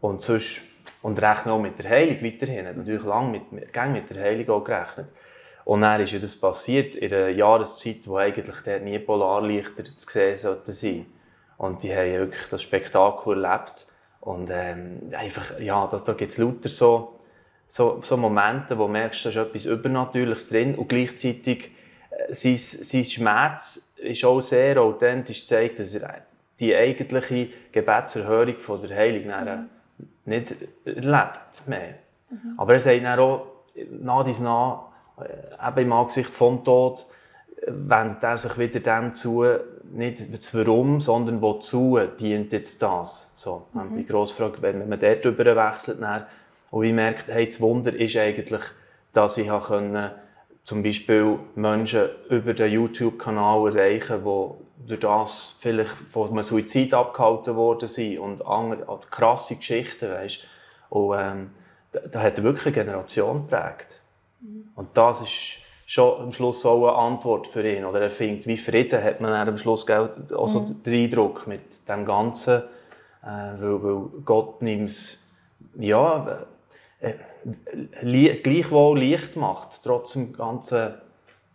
Und 0.00 0.22
sonst, 0.22 0.62
und 1.02 1.20
rechne 1.20 1.52
auch 1.52 1.60
mit 1.60 1.78
der 1.78 1.90
Heilung 1.90 2.22
weiterhin. 2.22 2.66
Habe 2.66 2.78
natürlich 2.78 3.04
lange 3.04 3.30
mit, 3.30 3.52
mit, 3.52 3.74
mit 3.74 4.10
der 4.10 4.22
Heilung 4.22 4.50
auch 4.50 4.64
gerechnet. 4.64 5.06
Und 5.64 5.82
dann 5.82 6.00
ist 6.00 6.12
ja 6.12 6.18
das 6.18 6.36
passiert 6.36 6.96
in 6.96 7.12
einer 7.12 7.28
Jahreszeit, 7.28 8.06
wo 8.06 8.16
eigentlich 8.16 8.56
dort 8.64 8.82
nie 8.82 8.98
Polarlichter 8.98 9.84
zu 9.84 10.10
sehen 10.10 10.36
sollten 10.36 10.72
sein. 10.72 11.06
Und 11.58 11.82
die 11.82 11.94
haben 11.94 12.12
wirklich 12.12 12.48
das 12.50 12.62
Spektakel 12.62 13.44
erlebt. 13.44 13.86
Und 14.20 14.50
ähm, 14.52 15.10
einfach, 15.16 15.58
ja, 15.58 15.86
da, 15.86 15.98
da 15.98 16.12
gibt 16.12 16.32
es 16.32 16.38
lauter 16.38 16.68
so, 16.68 17.20
so, 17.68 18.00
so 18.02 18.16
Momente, 18.16 18.76
wo 18.76 18.86
du 18.86 18.92
merkst, 18.92 19.24
da 19.24 19.30
ist 19.30 19.36
etwas 19.36 19.64
Übernatürliches 19.66 20.48
drin 20.48 20.74
und 20.74 20.88
gleichzeitig 20.88 21.70
äh, 22.10 22.34
sein, 22.34 22.56
sein 22.56 23.04
Schmerz 23.04 23.92
ist 23.96 24.24
auch 24.24 24.40
sehr 24.40 24.80
authentisch 24.80 25.46
zeigt, 25.46 25.78
dass 25.78 25.94
er 25.94 26.22
die 26.58 26.74
eigentliche 26.74 27.48
Gebetserhörung 27.72 28.56
von 28.56 28.82
der 28.86 28.96
Heiligen 28.96 29.30
mhm. 29.30 29.68
nicht 30.26 30.54
erlebt 30.84 31.66
mehr. 31.66 31.94
Mhm. 32.28 32.54
Aber 32.58 32.74
er 32.74 32.80
sagt 32.80 33.04
dann 33.04 33.18
auch, 33.18 33.46
nach 33.90 34.24
dies 34.24 34.40
nach, 34.40 34.88
äh, 35.18 35.68
eben 35.68 35.86
im 35.86 35.92
Angesicht 35.92 36.30
vom 36.30 36.62
Tod, 36.62 37.06
wendet 37.66 38.22
er 38.22 38.38
sich 38.38 38.58
wieder 38.58 38.80
dem 38.80 39.14
zu, 39.14 39.44
nicht 39.90 40.32
das 40.32 40.54
Warum, 40.54 41.00
sondern 41.00 41.40
wozu 41.40 41.98
dient 42.18 42.52
jetzt 42.52 42.80
das? 42.82 43.32
So, 43.36 43.66
mhm. 43.72 43.94
die 43.94 44.06
grosse 44.06 44.34
Frage, 44.34 44.62
wenn 44.62 44.88
man 44.88 45.00
dort 45.00 45.24
drüber 45.24 45.44
wechselt 45.56 46.00
dann, 46.00 46.26
und 46.70 46.84
ich 46.84 46.92
merke, 46.92 47.32
hey, 47.32 47.46
das 47.46 47.60
Wunder 47.60 47.92
ist 47.92 48.16
eigentlich, 48.16 48.62
dass 49.12 49.36
ich 49.36 49.48
können, 49.48 50.10
zum 50.64 50.82
Beispiel 50.82 51.38
Menschen 51.56 52.10
über 52.28 52.54
den 52.54 52.70
YouTube-Kanal 52.70 53.76
erreichen 53.76 54.22
die 54.22 54.86
durch 54.86 55.00
das 55.00 55.56
vielleicht 55.58 55.90
von 55.90 56.30
einem 56.30 56.42
Suizid 56.42 56.94
abgehalten 56.94 57.56
worden 57.56 57.88
sind 57.88 58.18
und 58.18 58.46
andere, 58.46 58.88
also 58.88 59.02
krasse 59.10 59.56
Geschichten, 59.56 60.10
weißt 60.10 60.46
Und 60.90 61.18
ähm, 61.18 61.50
da, 61.92 62.00
da 62.00 62.22
hat 62.22 62.42
wirklich 62.42 62.76
eine 62.76 62.84
Generation 62.84 63.48
geprägt. 63.48 64.00
Mhm. 64.40 64.68
Und 64.74 64.88
das 64.94 65.22
ist 65.22 65.58
schon 65.90 66.20
am 66.20 66.32
Schluss 66.32 66.64
auch 66.64 66.86
eine 66.86 66.96
Antwort 66.96 67.48
für 67.48 67.68
ihn. 67.68 67.84
Oder 67.84 68.02
er 68.02 68.10
findet, 68.10 68.46
wie 68.46 68.56
Frieden 68.56 69.02
hat 69.02 69.20
man 69.20 69.32
am 69.32 69.56
Schluss 69.56 69.84
auch 69.90 70.46
so 70.46 70.60
mhm. 70.60 70.82
den 70.84 71.04
Eindruck 71.04 71.48
mit 71.48 71.88
dem 71.88 72.04
Ganzen, 72.06 72.62
äh, 73.24 73.26
weil, 73.26 73.82
weil 73.82 74.22
Gott 74.24 74.62
nimmt 74.62 74.90
es, 74.90 75.28
ja, 75.76 76.46
äh, 77.00 77.14
li 78.02 78.40
gleichwohl 78.40 79.00
Licht 79.00 79.34
macht, 79.34 79.82
trotz 79.82 80.12
dem 80.12 80.32
ganzen 80.32 80.94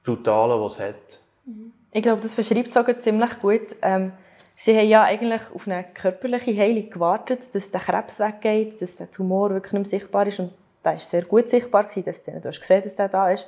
Brutalen, 0.03 0.61
was 0.61 0.73
es 0.73 0.79
hat. 0.81 1.19
Mhm. 1.45 1.71
Ich 1.93 2.03
glaube, 2.03 2.21
das 2.21 2.35
beschreibt 2.35 2.67
es 2.67 2.75
auch 2.75 2.99
ziemlich 2.99 3.39
gut. 3.39 3.77
Ähm, 3.81 4.11
sie 4.57 4.77
haben 4.77 4.89
ja 4.89 5.03
eigentlich 5.03 5.43
auf 5.53 5.65
eine 5.65 5.85
körperliche 5.93 6.53
Heilung 6.57 6.89
gewartet, 6.89 7.55
dass 7.55 7.71
der 7.71 7.79
Krebs 7.79 8.19
weggeht, 8.19 8.81
dass 8.81 8.97
der 8.97 9.09
Tumor 9.09 9.51
wirklich 9.51 9.71
nicht 9.71 9.91
mehr 9.91 9.99
sichtbar 10.01 10.27
ist. 10.27 10.41
Und 10.41 10.51
da 10.83 10.91
war 10.91 10.99
sehr 10.99 11.23
gut 11.23 11.47
sichtbar, 11.47 11.85
gewesen, 11.85 12.03
dass 12.03 12.21
du 12.21 12.33
hast 12.33 12.59
gesehen 12.59 12.83
dass 12.83 12.95
der 12.95 13.07
da 13.07 13.31
ist. 13.31 13.47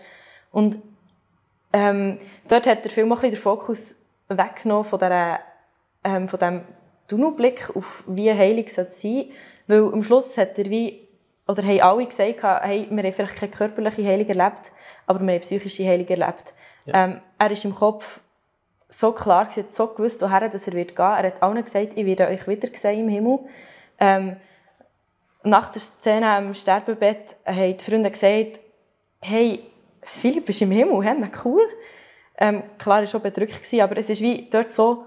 Und 0.52 0.78
ähm, 1.74 2.20
dort 2.48 2.68
hat 2.68 2.84
der 2.86 2.92
Film 2.92 3.12
auch 3.12 3.24
ein 3.24 3.32
den 3.32 3.40
Fokus 3.40 3.98
weggenommen 4.30 4.84
von, 4.84 5.00
der, 5.00 5.40
ähm, 6.04 6.28
von 6.28 6.40
dem 6.40 6.62
Tunnelblick 7.08 7.76
auf 7.76 8.04
wie 8.08 8.32
Heilung 8.32 8.68
sein 8.68 8.88
sollte. 8.90 9.30
Weil 9.68 9.94
am 9.94 10.04
Schluss 10.04 10.38
hat 10.38 10.58
er 10.58 10.70
wie, 10.70 11.08
oder 11.48 11.64
haben 11.64 11.82
alle 11.82 12.06
gesagt, 12.06 12.44
hey, 12.44 12.88
wir 12.90 13.04
haben 13.04 13.14
vielleicht 13.14 13.36
keine 13.36 13.52
körperliche 13.52 14.06
Heilung 14.06 14.28
erlebt, 14.28 14.72
aber 15.06 15.20
wir 15.22 15.34
haben 15.34 15.42
psychische 15.42 15.86
Heilung 15.86 16.08
erlebt. 16.08 16.54
Ja. 16.86 17.06
Ähm, 17.06 17.22
er 17.38 17.52
ist 17.52 17.66
im 17.66 17.76
Kopf 17.76 18.22
so 18.90 19.12
klar, 19.12 19.48
er 19.50 19.64
hat 19.64 19.74
so 19.74 19.88
gewusst, 19.88 20.22
woher 20.22 20.48
dass 20.48 20.68
er 20.68 20.74
wird 20.74 20.96
gehen. 20.96 21.06
Er 21.06 21.24
hat 21.24 21.44
allen 21.44 21.64
gesagt, 21.64 21.94
ich 21.96 22.06
werde 22.06 22.28
euch 22.28 22.48
wieder 22.48 22.70
sehen 22.74 23.02
im 23.02 23.10
Himmel. 23.10 23.40
Ähm, 24.00 24.38
nach 25.44 25.70
der 25.70 25.82
Szene 25.82 26.30
am 26.30 26.54
Sterbebett 26.54 27.36
haben 27.46 27.78
die 27.78 27.84
Freunde 27.84 28.12
gesagt, 28.12 28.60
hey, 29.22 29.64
Philipp 30.08 30.50
ist 30.50 30.62
im 30.62 30.72
Himmel, 30.72 31.04
hey, 31.04 31.16
cool. 31.44 31.68
Ähm, 32.38 32.64
klar, 32.78 33.00
war 33.00 33.08
schon 33.08 33.22
bedrückt, 33.22 33.74
aber 33.74 33.98
es 33.98 34.10
war 34.10 34.16
wie 34.20 34.48
dort 34.50 34.72
so, 34.72 35.06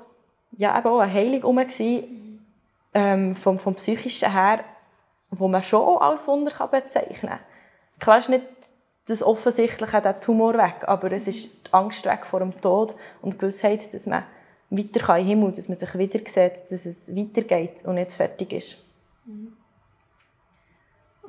ja, 0.56 0.76
eben 0.78 0.88
auch 0.88 0.98
eine 0.98 1.12
Heilung 1.12 1.40
herum, 1.40 2.08
ähm, 2.92 3.34
vom, 3.36 3.58
vom 3.58 3.74
Psychischen 3.76 4.32
her, 4.32 4.64
wo 5.30 5.48
man 5.48 5.62
schon 5.62 5.80
auch 5.80 6.00
als 6.00 6.26
Wunder 6.26 6.50
kann 6.50 6.70
bezeichnen 6.70 7.30
kann. 7.30 7.38
Klar 8.00 8.18
ist 8.18 8.28
nicht 8.28 8.44
das 9.06 9.22
Offensichtliche, 9.22 10.00
der 10.00 10.20
Tumor 10.20 10.54
weg, 10.54 10.82
aber 10.86 11.12
es 11.12 11.26
ist 11.26 11.68
die 11.68 11.72
Angst 11.72 12.04
weg 12.04 12.26
vor 12.26 12.40
dem 12.40 12.60
Tod 12.60 12.94
und 13.22 13.34
die 13.34 13.38
Gewissheit, 13.38 13.92
dass 13.94 14.06
man 14.06 14.24
weiter 14.70 15.00
kann 15.00 15.20
im 15.20 15.26
Himmel, 15.26 15.52
dass 15.52 15.68
man 15.68 15.78
sich 15.78 15.96
wieder 15.96 16.18
sieht, 16.18 16.70
dass 16.70 16.86
es 16.86 17.14
weitergeht 17.14 17.84
und 17.84 17.94
nicht 17.94 18.12
fertig 18.12 18.52
ist. 18.52 18.89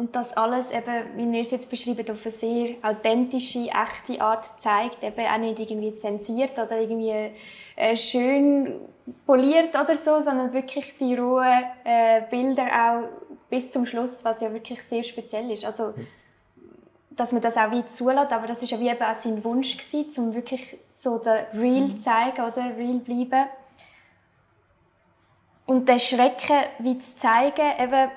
Mhm. 0.01 0.05
Und 0.05 0.15
das 0.15 0.33
alles, 0.33 0.71
eben, 0.71 1.05
wie 1.15 1.37
ihr 1.37 1.41
es 1.41 1.51
jetzt 1.51 1.69
beschreibt, 1.69 2.09
auf 2.09 2.25
eine 2.25 2.31
sehr 2.31 2.75
authentische, 2.81 3.69
echte 3.69 4.21
Art 4.21 4.59
zeigt, 4.59 5.03
eben 5.03 5.25
auch 5.25 5.37
nicht 5.37 5.59
irgendwie 5.59 5.95
zensiert 5.95 6.57
oder 6.57 6.79
irgendwie 6.79 7.31
äh, 7.75 7.95
schön 7.95 8.79
poliert 9.25 9.75
oder 9.75 9.95
so, 9.95 10.21
sondern 10.21 10.53
wirklich 10.53 10.97
die 10.97 11.15
rohen 11.15 11.63
äh, 11.83 12.21
Bilder 12.29 12.65
auch 12.65 13.09
bis 13.49 13.71
zum 13.71 13.85
Schluss, 13.85 14.23
was 14.23 14.41
ja 14.41 14.51
wirklich 14.51 14.81
sehr 14.83 15.03
speziell 15.03 15.51
ist. 15.51 15.65
Also, 15.65 15.93
dass 17.11 17.31
man 17.31 17.41
das 17.41 17.57
auch 17.57 17.71
wie 17.71 17.85
zulässt, 17.87 18.31
aber 18.31 18.47
das 18.47 18.63
ist 18.63 18.71
ja 18.71 18.79
wie 18.79 18.89
eben 18.89 19.03
auch 19.03 19.15
sein 19.15 19.43
Wunsch 19.43 19.77
gewesen, 19.77 20.25
um 20.25 20.33
wirklich 20.33 20.77
so 20.93 21.17
den 21.17 21.45
Real 21.53 21.87
mhm. 21.87 21.97
zeigen 21.97 22.41
oder 22.41 22.77
Real 22.77 22.99
bleiben. 22.99 23.47
Und 25.65 25.87
den 25.87 25.99
Schrecken 25.99 26.63
wie 26.79 26.97
zu 26.99 27.15
zeigen, 27.17 27.79
eben 27.79 28.11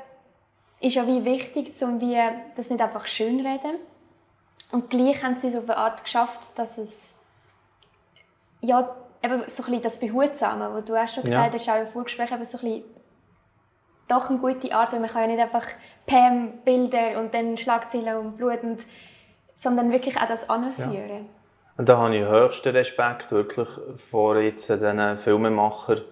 ist 0.80 0.94
ja 0.94 1.06
wie 1.06 1.24
wichtig, 1.24 1.74
um 1.82 2.00
wie 2.00 2.18
das 2.56 2.70
nicht 2.70 2.82
einfach 2.82 3.06
schönreden. 3.06 3.76
Und 4.72 4.90
gleich 4.90 5.22
haben 5.22 5.36
sie 5.36 5.48
es 5.48 5.56
auf 5.56 5.64
eine 5.64 5.76
Art 5.76 6.04
geschafft, 6.04 6.48
dass 6.56 6.78
es 6.78 7.12
ja, 8.60 8.96
eben 9.22 9.42
so 9.46 9.62
ein 9.62 9.66
bisschen 9.66 9.82
das 9.82 9.98
Behutsame, 9.98 10.72
was 10.72 10.84
du 10.84 10.96
hast 10.96 11.14
schon 11.14 11.24
gesagt 11.24 11.54
ja. 11.54 11.58
hast, 11.58 11.68
auch 11.68 11.80
im 11.80 11.86
Vorgespräch, 11.86 12.32
eben 12.32 12.44
so 12.44 12.58
ein 12.58 12.64
bisschen 12.64 12.84
doch 14.08 14.28
eine 14.28 14.38
gute 14.38 14.74
Art, 14.74 14.92
weil 14.92 15.00
man 15.00 15.08
kann 15.08 15.22
ja 15.22 15.28
nicht 15.28 15.40
einfach 15.40 15.66
Pam 16.06 16.58
Bilder 16.64 17.18
und 17.18 17.32
dann 17.32 17.56
Schlagzeilen 17.56 18.18
und 18.18 18.36
Blut, 18.36 18.62
und, 18.62 18.84
sondern 19.54 19.92
wirklich 19.92 20.16
auch 20.18 20.28
das 20.28 20.48
anführen. 20.48 21.08
Ja. 21.08 21.20
Und 21.76 21.88
da 21.88 21.98
habe 21.98 22.16
ich 22.16 22.24
höchsten 22.24 22.70
Respekt 22.70 23.32
wirklich 23.32 23.68
vor 24.10 24.38
jetzt 24.38 24.68
diesen 24.68 25.18
Filmemachern, 25.18 26.02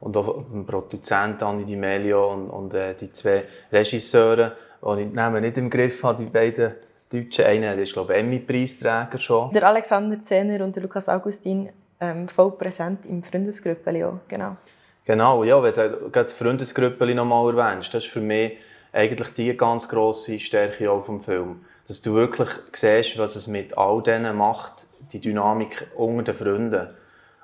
und 0.00 0.16
auch 0.16 0.44
dem 0.50 0.66
Produzenten 0.66 1.44
Anni 1.44 1.64
Di 1.64 1.76
Melio 1.76 2.32
und, 2.32 2.50
und 2.50 2.74
äh, 2.74 2.94
die 2.94 3.12
zwei 3.12 3.44
Regisseure, 3.72 4.52
die 4.82 5.02
ich 5.02 5.12
Namen 5.12 5.42
nicht 5.42 5.58
im 5.58 5.70
Griff 5.70 6.02
habe, 6.02 6.24
die 6.24 6.30
beiden 6.30 6.74
Deutschen. 7.10 7.44
Einer 7.44 7.74
ist, 7.76 7.92
glaube 7.92 8.14
ich, 8.14 8.20
Emmy-Preisträger 8.20 9.18
schon. 9.18 9.50
Der 9.52 9.66
Alexander 9.66 10.22
Zehner 10.22 10.64
und 10.64 10.74
der 10.74 10.82
Lukas 10.82 11.08
Augustin 11.08 11.70
ähm, 12.00 12.28
voll 12.28 12.52
präsent 12.52 13.06
im 13.06 13.22
Freundesgrüppeli 13.22 14.04
auch, 14.04 14.18
genau. 14.28 14.56
Genau, 15.04 15.44
ja, 15.44 15.62
wenn 15.62 15.74
du 15.74 16.08
das 16.10 16.32
Freundesgrüppeli 16.32 17.14
noch 17.14 17.24
mal 17.24 17.56
erwähnst, 17.56 17.94
das 17.94 18.04
ist 18.04 18.10
für 18.10 18.20
mich 18.20 18.58
eigentlich 18.92 19.28
die 19.34 19.56
ganz 19.56 19.88
grosse 19.88 20.40
Stärke 20.40 20.90
auch 20.90 21.04
vom 21.04 21.22
Film. 21.22 21.64
Dass 21.86 22.02
du 22.02 22.14
wirklich 22.14 22.48
siehst, 22.72 23.16
was 23.18 23.36
es 23.36 23.46
mit 23.46 23.78
all 23.78 24.02
denen 24.02 24.36
macht, 24.36 24.86
die 25.12 25.20
Dynamik 25.20 25.86
unter 25.94 26.32
den 26.32 26.34
Freunden. 26.34 26.88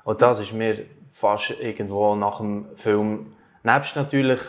Und 0.05 0.23
das 0.23 0.41
ist 0.41 0.53
mir 0.53 0.85
fast 1.11 1.61
irgendwo 1.61 2.15
nach 2.15 2.39
dem 2.39 2.67
Film, 2.77 3.35
nebst 3.63 3.97
natürlich 3.97 4.41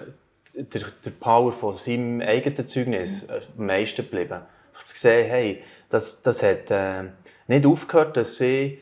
der, 0.54 0.84
der 1.04 1.12
Power 1.12 1.52
von 1.52 1.78
seinem 1.78 2.22
eigenen 2.22 2.68
Zeugnis 2.68 3.24
äh, 3.24 3.42
am 3.58 3.66
meisten 3.66 4.04
geblieben. 4.04 4.42
Zu 4.86 4.98
sehen, 4.98 5.30
hey, 5.30 5.64
das, 5.90 6.22
das 6.22 6.44
hat 6.44 6.72
äh, 6.72 7.04
nicht 7.48 7.66
aufgehört, 7.66 8.18
dass 8.18 8.38
sie 8.38 8.82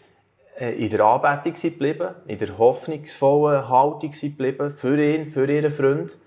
äh, 0.60 0.74
in 0.74 0.90
der 0.90 1.02
Anbetung 1.02 1.54
geblieben, 1.62 2.10
in 2.28 2.40
der 2.40 2.58
hoffnungsvollen 2.58 3.68
Haltung 3.68 4.12
geblieben, 4.12 4.74
für 4.78 5.02
ihn, 5.02 5.32
für 5.32 5.52
ihren 5.52 5.72
Freund. 5.72 6.18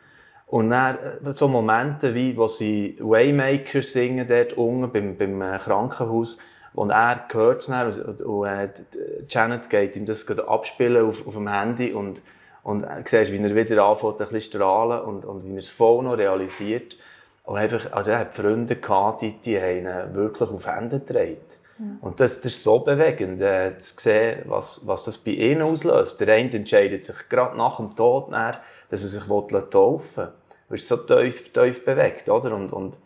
Und 0.46 0.70
dann 0.70 0.96
äh, 1.24 1.32
so 1.32 1.48
Momente, 1.48 2.14
wie 2.14 2.36
wo 2.36 2.48
sie 2.48 2.96
Waymaker 3.00 3.82
singen, 3.82 4.28
dort 4.28 4.54
unten 4.54 4.92
beim, 4.92 5.16
beim 5.16 5.42
äh, 5.42 5.58
Krankenhaus, 5.58 6.38
und 6.74 6.90
er 6.90 7.26
hört 7.32 7.60
es 7.60 7.66
dann 7.66 7.92
und, 7.92 8.20
und 8.20 8.46
äh, 8.46 8.68
Janet 9.28 9.70
geht 9.70 9.96
ihm 9.96 10.06
das 10.06 10.28
abspielen 10.38 11.08
auf, 11.08 11.26
auf 11.26 11.34
dem 11.34 11.48
Handy 11.48 11.92
und, 11.92 12.20
und 12.62 12.82
du 12.82 13.02
siehst, 13.06 13.32
wie 13.32 13.38
er 13.38 13.54
wieder 13.54 13.84
anfängt, 13.84 14.20
ein 14.20 14.28
bisschen 14.28 14.60
strahlen 14.60 15.02
und, 15.02 15.24
und 15.24 15.44
wie 15.44 15.52
er 15.52 15.58
es 15.58 15.68
voll 15.68 16.02
noch 16.02 16.18
realisiert. 16.18 16.96
Und 17.44 17.58
einfach, 17.58 17.92
also 17.92 18.10
er 18.10 18.20
hat 18.20 18.34
Freunde 18.34 18.76
gehabt, 18.76 19.22
die, 19.22 19.32
die 19.32 19.60
haben 19.60 19.78
ihn 19.78 20.14
wirklich 20.14 20.50
auf 20.50 20.66
Hände 20.66 20.98
getragen. 20.98 21.36
Mhm. 21.78 21.98
Und 22.00 22.20
das, 22.20 22.40
das 22.40 22.54
ist 22.54 22.62
so 22.62 22.80
bewegend, 22.80 23.40
äh, 23.42 23.76
zu 23.78 24.00
sehen, 24.00 24.42
was, 24.46 24.86
was 24.86 25.04
das 25.04 25.18
bei 25.18 25.32
ihnen 25.32 25.62
auslöst. 25.62 26.20
Der 26.20 26.34
eine 26.34 26.50
entscheidet 26.52 27.04
sich 27.04 27.16
gerade 27.28 27.56
nach 27.56 27.76
dem 27.76 27.94
Tod, 27.94 28.32
dann, 28.32 28.56
dass 28.90 29.02
er 29.02 29.08
sich 29.08 29.24
taufen 29.24 30.24
will. 30.24 30.32
Er 30.70 30.74
ist 30.74 30.88
so 30.88 30.96
tief, 30.96 31.52
tief 31.52 31.84
bewegt. 31.84 32.28
Oder? 32.28 32.54
Und, 32.54 32.72
und, 32.72 32.96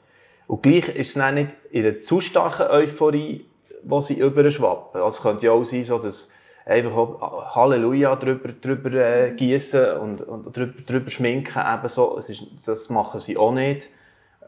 und 0.47 0.63
gleich 0.63 0.89
ist 0.91 1.09
es 1.09 1.15
dann 1.15 1.35
nicht 1.35 1.51
in 1.71 1.85
einer 1.85 2.01
zu 2.01 2.21
starken 2.21 2.71
Euphorie, 2.71 3.45
wo 3.83 4.01
sie 4.01 4.19
überschwappen. 4.19 5.01
Also 5.01 5.19
es 5.19 5.23
könnte 5.23 5.47
ja 5.47 5.53
auch 5.53 5.65
sein, 5.65 5.85
so, 5.85 5.99
dass 5.99 6.31
einfach 6.65 7.55
Halleluja 7.55 8.17
drüber, 8.17 8.51
drüber 8.53 8.93
äh, 8.93 9.33
gießen 9.33 9.99
und, 9.99 10.23
und 10.23 10.57
drüber, 10.57 10.81
drüber 10.87 11.11
schminken. 11.11 11.59
Eben 11.59 11.89
so. 11.89 12.19
Es 12.19 12.29
ist, 12.29 12.45
das 12.67 12.91
machen 12.91 13.21
sie 13.21 13.37
auch 13.37 13.53
nicht, 13.53 13.89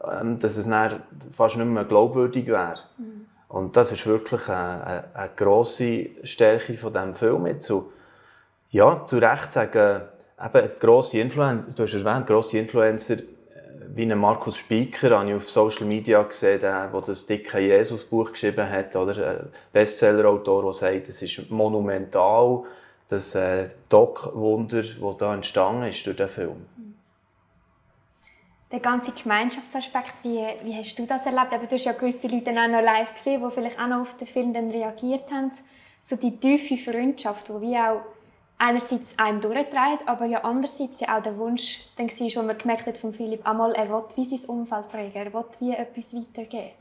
ähm, 0.09 0.39
dass 0.39 0.57
es 0.57 0.67
dann 0.67 1.01
fast 1.35 1.57
nicht 1.57 1.65
mehr 1.65 1.85
glaubwürdig 1.85 2.47
wäre. 2.47 2.75
Mhm. 2.97 3.25
Und 3.47 3.75
das 3.75 3.91
ist 3.91 4.05
wirklich 4.05 4.47
eine, 4.47 4.85
eine, 4.85 5.03
eine 5.13 5.29
grosse 5.35 6.07
Stärke 6.23 6.75
von 6.75 6.93
diesem 6.93 7.15
Film. 7.15 7.47
Jetzt. 7.47 7.69
Und, 7.69 7.85
ja, 8.69 9.03
zu 9.05 9.17
Recht 9.17 9.51
sagen, 9.51 10.03
eben 10.41 10.69
grosse 10.79 11.19
Influencer, 11.19 11.73
du 11.75 11.83
hast 11.83 11.93
erwähnt, 11.93 12.27
grosse 12.27 12.57
Influencer 12.57 13.17
wie 13.93 14.03
ein 14.03 14.17
Markus 14.17 14.57
Spieker 14.57 15.17
habe 15.17 15.29
ich 15.29 15.35
auf 15.35 15.49
Social 15.49 15.85
Media 15.85 16.21
gesehen, 16.23 16.61
der, 16.61 16.87
der 16.87 17.01
das 17.01 17.25
dicke 17.25 17.59
Jesus-Buch 17.59 18.31
geschrieben 18.31 18.69
hat, 18.69 18.95
oder 18.95 19.49
Bestseller-Autor, 19.73 20.63
der 20.63 20.73
sagt, 20.73 21.09
es 21.09 21.21
ist 21.21 21.49
monumental, 21.49 22.63
das 23.09 23.35
äh, 23.35 23.69
Doc-Wunder, 23.89 24.83
das 24.83 25.17
da 25.17 25.33
entstanden 25.33 25.83
ist 25.83 26.05
durch 26.05 26.15
den 26.15 26.29
Film. 26.29 26.65
Der 28.71 28.79
ganze 28.79 29.11
Gemeinschaftsaspekt, 29.11 30.23
wie, 30.23 30.45
wie 30.63 30.73
hast 30.73 30.97
du 30.97 31.05
das 31.05 31.25
erlebt? 31.25 31.51
Aber 31.51 31.65
du 31.65 31.75
hast 31.75 31.83
ja 31.83 31.91
gewisse 31.91 32.27
Leute 32.27 32.51
auch 32.51 32.67
noch 32.69 32.81
live 32.81 33.13
gesehen, 33.13 33.43
die 33.45 33.51
vielleicht 33.53 33.77
auch 33.77 33.87
noch 33.87 34.01
auf 34.01 34.15
den 34.15 34.27
Film 34.27 34.53
dann 34.53 34.71
reagiert 34.71 35.29
haben. 35.29 35.51
So 36.01 36.15
die 36.15 36.37
tiefe 36.37 36.77
Freundschaft, 36.77 37.49
die 37.49 37.61
wie 37.61 37.77
auch 37.77 38.01
einerseits 38.61 39.17
einem 39.17 39.41
durchtreibt, 39.41 40.07
aber 40.07 40.25
ja 40.25 40.43
andererseits 40.43 40.99
ja 40.99 41.17
auch 41.17 41.21
der 41.23 41.37
Wunsch, 41.37 41.79
dann 41.97 42.07
war, 42.07 42.43
wo 42.43 42.47
man 42.47 42.57
gemerkt 42.57 42.85
hat 42.85 42.97
von 42.97 43.11
Philipp, 43.11 43.45
einmal, 43.47 43.73
er 43.73 43.89
will 43.89 44.03
wie 44.15 44.25
sein 44.25 44.49
Umfeld 44.49 44.89
prägen, 44.89 45.15
er 45.15 45.33
will 45.33 45.45
wie 45.59 45.73
etwas 45.73 46.13
weitergeben. 46.15 46.71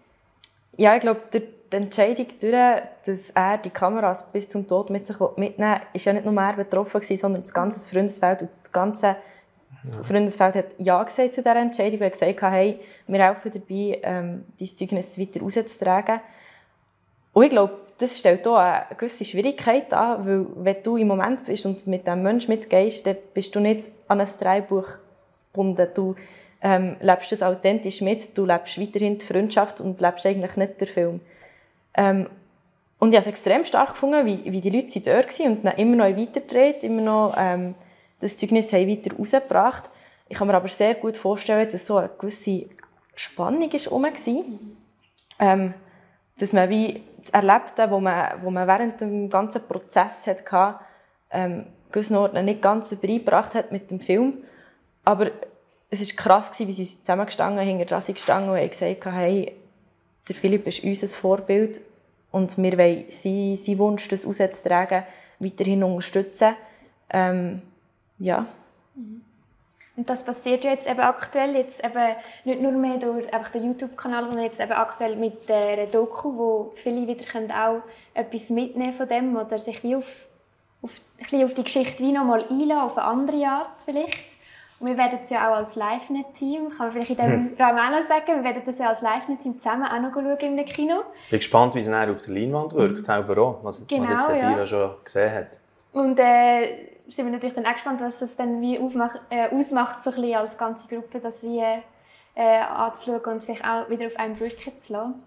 Ja, 0.76 0.94
ich 0.94 1.00
glaube, 1.00 1.22
die 1.32 1.42
Entscheidung, 1.76 2.26
durch, 2.40 2.82
dass 3.04 3.30
er 3.30 3.58
die 3.58 3.70
Kameras 3.70 4.30
bis 4.30 4.48
zum 4.48 4.66
Tod 4.66 4.90
mit 4.90 5.06
sich 5.06 5.18
mitnehmen 5.36 5.80
will, 5.80 5.86
ist 5.94 6.04
ja 6.04 6.12
nicht 6.12 6.24
nur 6.24 6.36
er 6.42 6.52
betroffen, 6.54 7.00
sondern 7.16 7.42
das 7.42 7.52
ganze 7.52 7.88
Freundesfeld 7.88 8.42
und 8.42 8.50
das 8.58 8.70
ganze 8.70 9.06
ja. 9.06 10.02
Freundesfeld 10.02 10.54
hat 10.56 10.66
Ja 10.78 11.02
gesagt 11.02 11.34
zu 11.34 11.42
dieser 11.42 11.56
Entscheidung. 11.56 12.00
Er 12.00 12.06
hat 12.06 12.12
gesagt, 12.12 12.42
hey, 12.42 12.80
wir 13.06 13.24
helfen 13.24 13.52
dabei, 13.52 14.00
ähm, 14.02 14.44
dein 14.58 14.68
Zeugnis 14.68 15.18
weiter 15.18 15.40
rauszutragen. 15.40 16.20
Und 17.32 17.44
ich 17.44 17.50
glaube, 17.50 17.78
das 18.00 18.18
stellt 18.18 18.46
auch 18.46 18.56
eine 18.56 18.86
gewisse 18.96 19.24
Schwierigkeit 19.24 19.92
an, 19.92 20.26
weil 20.26 20.46
wenn 20.56 20.82
du 20.82 20.96
im 20.96 21.08
Moment 21.08 21.44
bist 21.44 21.66
und 21.66 21.86
mit 21.86 22.06
dem 22.06 22.22
Menschen 22.22 22.50
mitgehst, 22.50 23.06
dann 23.06 23.16
bist 23.34 23.54
du 23.54 23.60
nicht 23.60 23.88
an 24.08 24.20
ein 24.20 24.28
Dreibuch 24.38 24.86
gebunden. 25.52 25.88
Du 25.94 26.14
ähm, 26.62 26.96
lebst 27.00 27.32
es 27.32 27.42
authentisch 27.42 28.00
mit, 28.00 28.36
du 28.36 28.46
lebst 28.46 28.80
weiterhin 28.80 29.18
die 29.18 29.26
Freundschaft 29.26 29.80
und 29.80 30.00
lebst 30.00 30.26
eigentlich 30.26 30.56
nicht 30.56 30.80
den 30.80 30.88
Film. 30.88 31.20
Ähm, 31.94 32.28
und 32.98 33.10
ich 33.10 33.16
habe 33.16 33.28
es 33.28 33.34
extrem 33.34 33.64
stark 33.64 33.90
gefunden, 33.90 34.26
wie, 34.26 34.50
wie 34.50 34.60
die 34.60 34.70
Leute 34.70 35.00
dort 35.00 35.38
waren 35.38 35.52
und 35.52 35.64
dann 35.64 35.76
immer 35.76 35.96
noch 35.96 36.16
weitergedreht, 36.16 36.84
immer 36.84 37.02
noch 37.02 37.34
ähm, 37.36 37.74
das 38.20 38.36
Zeugnis 38.36 38.72
haben 38.72 38.88
weiter 38.88 39.16
rausgebracht. 39.16 39.90
Ich 40.28 40.36
kann 40.36 40.46
mir 40.46 40.54
aber 40.54 40.68
sehr 40.68 40.94
gut 40.94 41.16
vorstellen, 41.16 41.68
dass 41.70 41.86
so 41.86 41.96
eine 41.96 42.10
gewisse 42.18 42.66
Spannung 43.14 43.70
ist 43.70 43.90
war. 43.90 44.10
Ähm, 45.38 45.74
dass 46.40 46.52
man 46.52 46.68
wie 46.70 47.02
das 47.18 47.30
Erlebte, 47.30 47.90
wo 47.90 48.00
man, 48.00 48.42
wo 48.42 48.50
man 48.50 48.66
während 48.66 49.00
dem 49.00 49.28
ganzen 49.28 49.62
Prozess 49.62 50.26
hatte, 50.26 50.76
ähm, 51.30 51.66
gewissen 51.92 52.16
Orten 52.16 52.44
nicht 52.44 52.62
ganz 52.62 52.92
übereingebracht 52.92 53.54
hat 53.54 53.72
mit 53.72 53.90
dem 53.90 54.00
Film. 54.00 54.38
Aber 55.04 55.30
es 55.90 56.00
war 56.00 56.16
krass, 56.16 56.58
wie 56.58 56.72
sie 56.72 56.86
zusammengestanden 56.86 57.64
hinter 57.64 57.86
Jazzy 57.86 58.12
gestanden 58.12 58.50
und 58.50 58.58
haben 58.58 58.70
gesagt, 58.70 59.04
hey, 59.06 59.52
der 60.28 60.34
Philipp 60.36 60.66
ist 60.66 60.84
unser 60.84 61.08
Vorbild 61.08 61.80
und 62.30 62.56
wir 62.56 62.78
wollen 62.78 63.04
seinen, 63.10 63.56
seinen 63.56 63.78
Wunsch, 63.78 64.08
das 64.08 64.26
rauszutragen, 64.26 65.02
weiterhin 65.40 65.82
unterstützen. 65.82 66.54
Ähm, 67.10 67.62
ja. 68.18 68.46
Mhm. 68.94 69.22
Und 70.00 70.08
das 70.08 70.24
passiert 70.24 70.64
jetzt 70.64 70.88
eben 70.88 71.00
aktuell, 71.00 71.54
jetzt 71.54 71.84
eben 71.84 72.16
nicht 72.44 72.62
nur 72.62 72.72
mehr 72.72 72.96
durch 72.96 73.34
einfach 73.34 73.50
den 73.50 73.66
YouTube-Kanal, 73.66 74.24
sondern 74.24 74.44
jetzt 74.44 74.58
eben 74.58 74.72
aktuell 74.72 75.14
mit 75.14 75.46
der 75.46 75.88
Doku, 75.88 76.38
wo 76.38 76.72
viele 76.74 77.06
wieder 77.06 77.26
können 77.26 77.52
auch 77.52 77.82
etwas 78.14 78.48
mitnehmen 78.48 78.94
von 78.94 79.06
dem 79.06 79.36
oder 79.36 79.58
sich 79.58 79.84
wie 79.84 79.96
auf, 79.96 80.26
auf, 80.80 80.92
ein 81.18 81.24
bisschen 81.24 81.44
auf 81.44 81.52
die 81.52 81.64
Geschichte 81.64 82.02
wie 82.02 82.12
nochmal 82.12 82.46
einladen, 82.48 82.80
auf 82.80 82.96
eine 82.96 83.08
andere 83.08 83.46
Art 83.46 83.82
vielleicht. 83.84 84.38
Und 84.78 84.86
wir 84.86 84.96
werden 84.96 85.18
es 85.22 85.28
ja 85.28 85.50
auch 85.50 85.56
als 85.56 85.76
Live-Net-Team, 85.76 86.70
kann 86.70 86.78
man 86.78 86.92
vielleicht 86.92 87.10
in 87.10 87.16
diesem 87.16 87.50
hm. 87.50 87.56
Raum 87.60 87.76
auch 87.76 87.90
noch 87.90 88.02
sagen, 88.02 88.36
wir 88.36 88.42
werden 88.44 88.62
das 88.64 88.78
ja 88.78 88.88
als 88.88 89.02
Live-Net-Team 89.02 89.58
zusammen 89.58 89.84
auch 89.84 90.00
noch 90.00 90.14
schauen 90.14 90.58
im 90.58 90.64
Kino. 90.64 91.02
Ich 91.24 91.30
bin 91.30 91.40
gespannt, 91.40 91.74
wie 91.74 91.80
es 91.80 91.88
nachher 91.88 92.12
auf 92.12 92.22
der 92.22 92.32
Leinwand 92.32 92.72
wirkt, 92.72 93.00
mhm. 93.00 93.04
selber 93.04 93.42
auch, 93.42 93.58
was, 93.62 93.86
genau, 93.86 94.04
was 94.04 94.28
jetzt 94.30 94.30
der 94.30 94.56
ja. 94.56 94.66
schon 94.66 94.90
gesehen 95.04 95.34
hat. 95.34 95.48
Und 95.92 96.18
äh, 96.18 96.99
sind 97.10 97.26
wir 97.26 97.32
natürlich 97.32 97.54
dann 97.54 97.66
auch 97.66 97.72
gespannt, 97.72 98.00
was 98.00 98.18
das 98.18 98.36
dann 98.36 98.60
wie 98.60 98.78
aufmacht, 98.78 99.20
äh, 99.30 99.48
ausmacht, 99.50 100.02
so 100.02 100.10
ein 100.10 100.34
als 100.34 100.56
ganze 100.56 100.88
Gruppe, 100.88 101.20
das 101.20 101.42
wie 101.42 101.60
äh, 101.60 102.60
anzuschauen 102.60 103.34
und 103.34 103.44
vielleicht 103.44 103.64
auch 103.64 103.88
wieder 103.90 104.06
auf 104.06 104.16
einem 104.16 104.38
wirken 104.38 104.78
zu 104.78 104.92
lassen. 104.92 105.22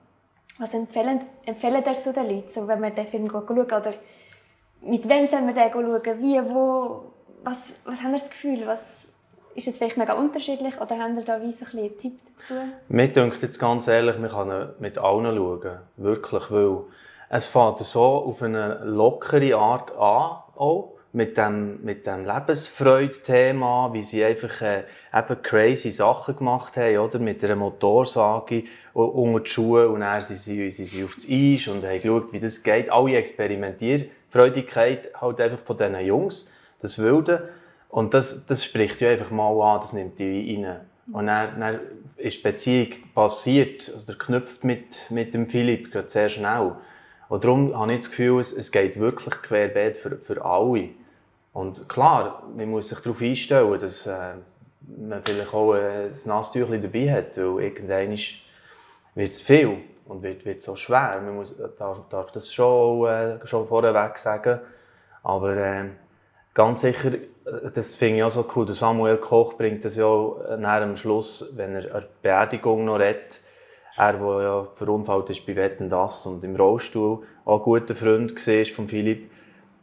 Was 0.60 0.74
empfehlen, 0.74 1.20
empfehlen 1.46 1.84
ihr 1.86 1.96
so 1.96 2.12
den 2.12 2.30
Leuten, 2.30 2.50
so, 2.50 2.68
wenn 2.68 2.82
wir 2.82 2.92
den 2.92 3.08
Film 3.08 3.30
schauen? 3.30 3.60
Oder 3.60 3.94
mit 4.82 5.10
wem 5.10 5.26
sollen 5.26 5.48
wir 5.48 5.54
den 5.54 5.72
schauen? 5.72 6.22
Wie, 6.22 6.54
wo? 6.54 7.12
Was, 7.44 7.74
was 7.84 8.02
haben 8.02 8.12
ihr 8.12 8.20
das 8.20 8.30
Gefühl? 8.30 8.66
Was, 8.66 9.04
ist 9.56 9.68
es 9.68 9.78
vielleicht 9.78 9.98
mega 9.98 10.14
unterschiedlich 10.14 10.80
oder 10.82 10.98
haben 10.98 11.18
ihr 11.18 11.24
da 11.24 11.42
wie 11.42 11.52
so 11.52 11.66
ein 11.66 11.78
einen 11.78 11.98
Tipp 11.98 12.20
dazu? 12.38 12.56
Mir 12.88 13.08
denkt 13.08 13.42
jetzt 13.42 13.60
ganz 13.60 13.88
ehrlich, 13.88 14.20
wir 14.22 14.30
können 14.30 14.74
mit 14.80 14.98
allen 14.98 15.36
schauen. 15.36 15.80
Wirklich, 15.98 16.52
weil 16.52 16.78
es 17.30 17.46
fängt 17.46 17.80
so 17.80 18.02
auf 18.02 18.42
eine 18.42 18.80
lockere 18.84 19.56
Art 19.56 19.92
an, 19.92 20.44
auch 20.56 20.93
mit 21.14 21.38
dem, 21.38 21.84
mit 21.84 22.08
dem 22.08 22.26
Lebensfreude-Thema, 22.26 23.94
wie 23.94 24.04
sie 24.04 24.26
einfach 24.26 24.62
äh, 24.62 24.84
eben 25.14 25.42
crazy 25.44 25.92
Sachen 25.92 26.36
gemacht 26.36 26.76
haben, 26.76 26.98
oder? 26.98 27.20
Mit 27.20 27.44
einer 27.44 27.56
Motorsage 27.56 28.64
unter 28.94 29.40
die 29.40 29.50
Schuhe 29.50 29.90
und 29.90 30.00
dann 30.02 30.22
sind 30.22 30.40
sie, 30.40 30.72
sie, 30.72 30.86
sie 30.86 31.04
auf 31.04 31.14
das 31.14 31.28
Eis 31.30 31.68
und 31.68 31.86
haben 31.86 32.02
geschaut, 32.02 32.34
wie 32.34 32.40
das 32.40 32.64
geht. 32.64 32.92
Alle 32.92 33.16
Experimentierfreudigkeit 33.18 35.14
halt 35.22 35.40
einfach 35.40 35.60
von 35.60 35.78
diesen 35.78 36.00
Jungs, 36.00 36.52
das 36.82 36.98
Wilde. 36.98 37.50
Und 37.90 38.16
das, 38.16 38.48
das 38.48 38.66
spricht 38.66 39.00
ja 39.02 39.12
einfach 39.12 39.30
mal 39.30 39.52
an, 39.62 39.82
das 39.82 39.94
nimmt 39.94 40.18
die 40.18 40.56
rein. 40.56 40.80
Und 41.12 41.28
dann, 41.28 41.60
dann 41.60 41.80
ist 42.18 42.40
die 42.40 42.42
Beziehung 42.42 42.88
passiert, 43.14 43.92
also 43.94 44.08
der 44.08 44.16
knüpft 44.16 44.64
mit, 44.64 45.12
mit 45.12 45.36
dem 45.36 45.48
Philipp 45.48 45.96
sehr 46.08 46.30
schnell. 46.30 46.72
Und 47.30 47.44
darum 47.44 47.78
habe 47.78 47.94
ich 47.94 48.00
das 48.00 48.10
Gefühl, 48.10 48.40
es, 48.40 48.52
es 48.52 48.72
geht 48.72 49.00
wirklich 49.00 49.36
querbeet 49.44 49.98
für, 49.98 50.18
für 50.18 50.44
alle. 50.44 50.90
Und 51.54 51.88
klar, 51.88 52.44
man 52.56 52.70
muss 52.70 52.90
sich 52.90 53.00
darauf 53.00 53.22
einstellen, 53.22 53.80
dass 53.80 54.08
äh, 54.08 54.34
man 54.98 55.22
vielleicht 55.24 55.54
auch 55.54 55.76
äh, 55.76 56.08
ein 56.08 56.14
Nasstüchchen 56.26 56.82
dabei 56.82 57.12
hat, 57.12 57.38
weil 57.38 57.64
irgendwann 57.64 58.18
wird 59.16 59.34
es 59.34 59.42
viel 59.42 59.78
und 60.06 60.24
wird, 60.24 60.44
wird 60.46 60.62
so 60.62 60.76
schwer. 60.76 61.22
Man 61.24 61.36
muss, 61.36 61.56
darf, 61.78 62.00
darf 62.10 62.32
das 62.32 62.52
schon, 62.52 63.08
äh, 63.08 63.48
schon 63.48 63.68
vorweg 63.68 64.18
sagen. 64.18 64.60
Aber 65.22 65.56
äh, 65.56 65.86
ganz 66.56 66.82
sicher, 66.82 67.14
äh, 67.14 67.72
das 67.74 67.96
finde 67.96 68.18
ich 68.18 68.24
auch 68.24 68.32
so 68.32 68.46
cool, 68.56 68.66
der 68.66 68.76
Samuel 68.76 69.18
Koch 69.18 69.54
bringt 69.54 69.86
das 69.86 69.96
ja 69.96 70.58
nach 70.58 70.82
am 70.82 70.98
Schluss, 70.98 71.54
wenn 71.56 71.76
er 71.76 71.96
eine 71.96 72.08
Beerdigung 72.24 72.86
noch 72.86 73.00
redet, 73.00 73.40
er, 73.96 74.14
der 74.14 74.42
ja 74.42 74.68
verunfallt 74.74 75.30
ist 75.30 75.46
bei 75.46 75.56
Wetten 75.56 75.88
das 75.88 76.26
und 76.26 76.44
im 76.44 76.56
Rollstuhl 76.56 77.24
auch 77.46 77.60
ein 77.60 77.64
guter 77.64 77.94
Freund 77.94 78.48
war 78.48 78.66
von 78.66 78.88
Philipp, 78.88 79.30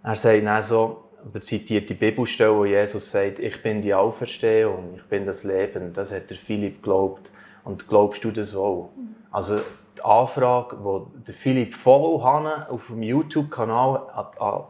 er 0.03 0.17
sagt 0.17 0.45
dann 0.45 0.63
so, 0.65 1.05
oder 1.29 1.41
zitiert 1.43 1.89
die 1.89 1.95
Bibelstelle, 1.95 2.57
wo 2.57 2.65
Jesus 2.65 3.11
sagt, 3.11 3.39
ich 3.39 3.63
bin 3.63 3.83
die 3.83 3.95
Auferstehung, 3.95 4.95
ich 4.97 5.05
bin 5.05 5.27
das 5.27 5.45
Leben. 5.45 5.93
Das 5.93 6.13
hat 6.13 6.31
der 6.31 6.37
Philipp 6.37 6.83
geglaubt. 6.83 7.31
Und 7.65 7.89
glaubst 7.89 8.25
du 8.25 8.31
das 8.31 8.57
auch? 8.57 8.91
Also 9.31 9.61
die 9.97 10.03
Anfrage, 10.03 10.77
die 10.77 11.25
der 11.27 11.35
Philipp 11.35 11.75
voll 11.75 12.21
auf 12.23 12.87
dem 12.89 13.03
YouTube-Kanal 13.03 14.03
an, 14.15 14.27
an 14.39 14.65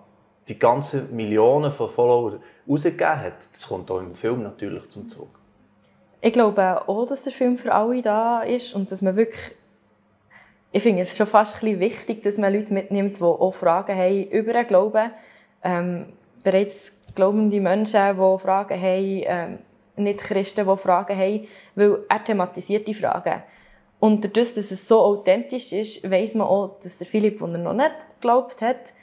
die 0.49 0.59
ganzen 0.59 1.15
Millionen 1.15 1.73
von 1.73 1.89
Followern 1.89 2.43
rausgegeben 2.69 3.21
hat, 3.21 3.39
das 3.53 3.69
kommt 3.69 3.91
auch 3.91 4.01
im 4.01 4.15
Film 4.15 4.43
natürlich 4.43 4.89
zum 4.91 5.09
Zug. 5.09 5.29
Ich 6.21 6.33
glaube 6.33 6.89
auch, 6.89 7.07
dass 7.07 7.23
der 7.23 7.33
Film 7.33 7.57
für 7.57 7.73
alle 7.73 8.03
da 8.03 8.43
ist 8.43 8.75
und 8.75 8.91
dass 8.91 9.01
man 9.01 9.17
wirklich 9.17 9.53
ich 10.73 10.83
finde 10.83 11.03
es 11.03 11.17
schon 11.17 11.27
fast 11.27 11.57
ein 11.57 11.61
bisschen 11.61 11.81
wichtig, 11.81 12.23
dass 12.23 12.37
man 12.37 12.53
Leute 12.53 12.73
mitnimmt, 12.73 13.19
die 13.19 13.23
auch 13.23 13.53
Fragen 13.53 13.97
haben 13.97 14.25
über 14.25 14.53
den 14.53 14.67
Glauben. 14.67 15.11
Ähm, 15.65 16.13
bereits 16.43 16.93
glaubende 17.15 17.61
Menschen, 17.61 18.17
die 18.17 18.39
Fragen 18.39 18.81
haben, 18.81 19.23
ähm, 19.25 19.59
nicht 19.97 20.21
Christen, 20.21 20.67
die 20.67 20.77
Fragen 20.77 21.19
haben, 21.19 21.47
weil 21.75 21.99
er 22.09 22.25
thematisiert 22.25 22.89
die 22.89 22.95
Fragen. 22.95 23.43
Und 23.99 24.25
dadurch, 24.25 24.55
dass 24.55 24.71
es 24.71 24.89
so 24.89 25.01
authentisch 25.01 25.73
ist, 25.73 26.11
weiß 26.11 26.35
man 26.35 26.47
auch, 26.47 26.79
dass 26.83 26.99
der 26.99 27.07
Philipp, 27.07 27.39
der 27.39 27.49
noch 27.49 27.75
nicht 27.75 27.93
geglaubt 28.19 28.63
hat, 28.63 28.95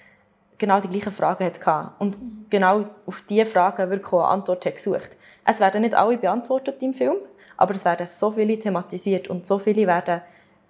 genau 0.57 0.79
die 0.79 0.87
gleichen 0.87 1.11
Fragen 1.11 1.45
hatte. 1.45 1.91
Und 1.99 2.17
genau 2.49 2.85
auf 3.05 3.21
diese 3.29 3.45
Fragen 3.45 3.89
wirklich 3.91 4.11
eine 4.11 4.23
Antwort 4.23 4.65
hat 4.65 4.75
gesucht. 4.75 5.15
Es 5.45 5.59
werden 5.59 5.81
nicht 5.81 5.93
alle 5.93 6.17
beantwortet 6.17 6.81
im 6.81 6.95
Film, 6.95 7.17
aber 7.57 7.75
es 7.75 7.85
werden 7.85 8.07
so 8.07 8.31
viele 8.31 8.57
thematisiert 8.57 9.27
und 9.27 9.45
so 9.45 9.59
viele 9.59 9.85
werden 9.85 10.21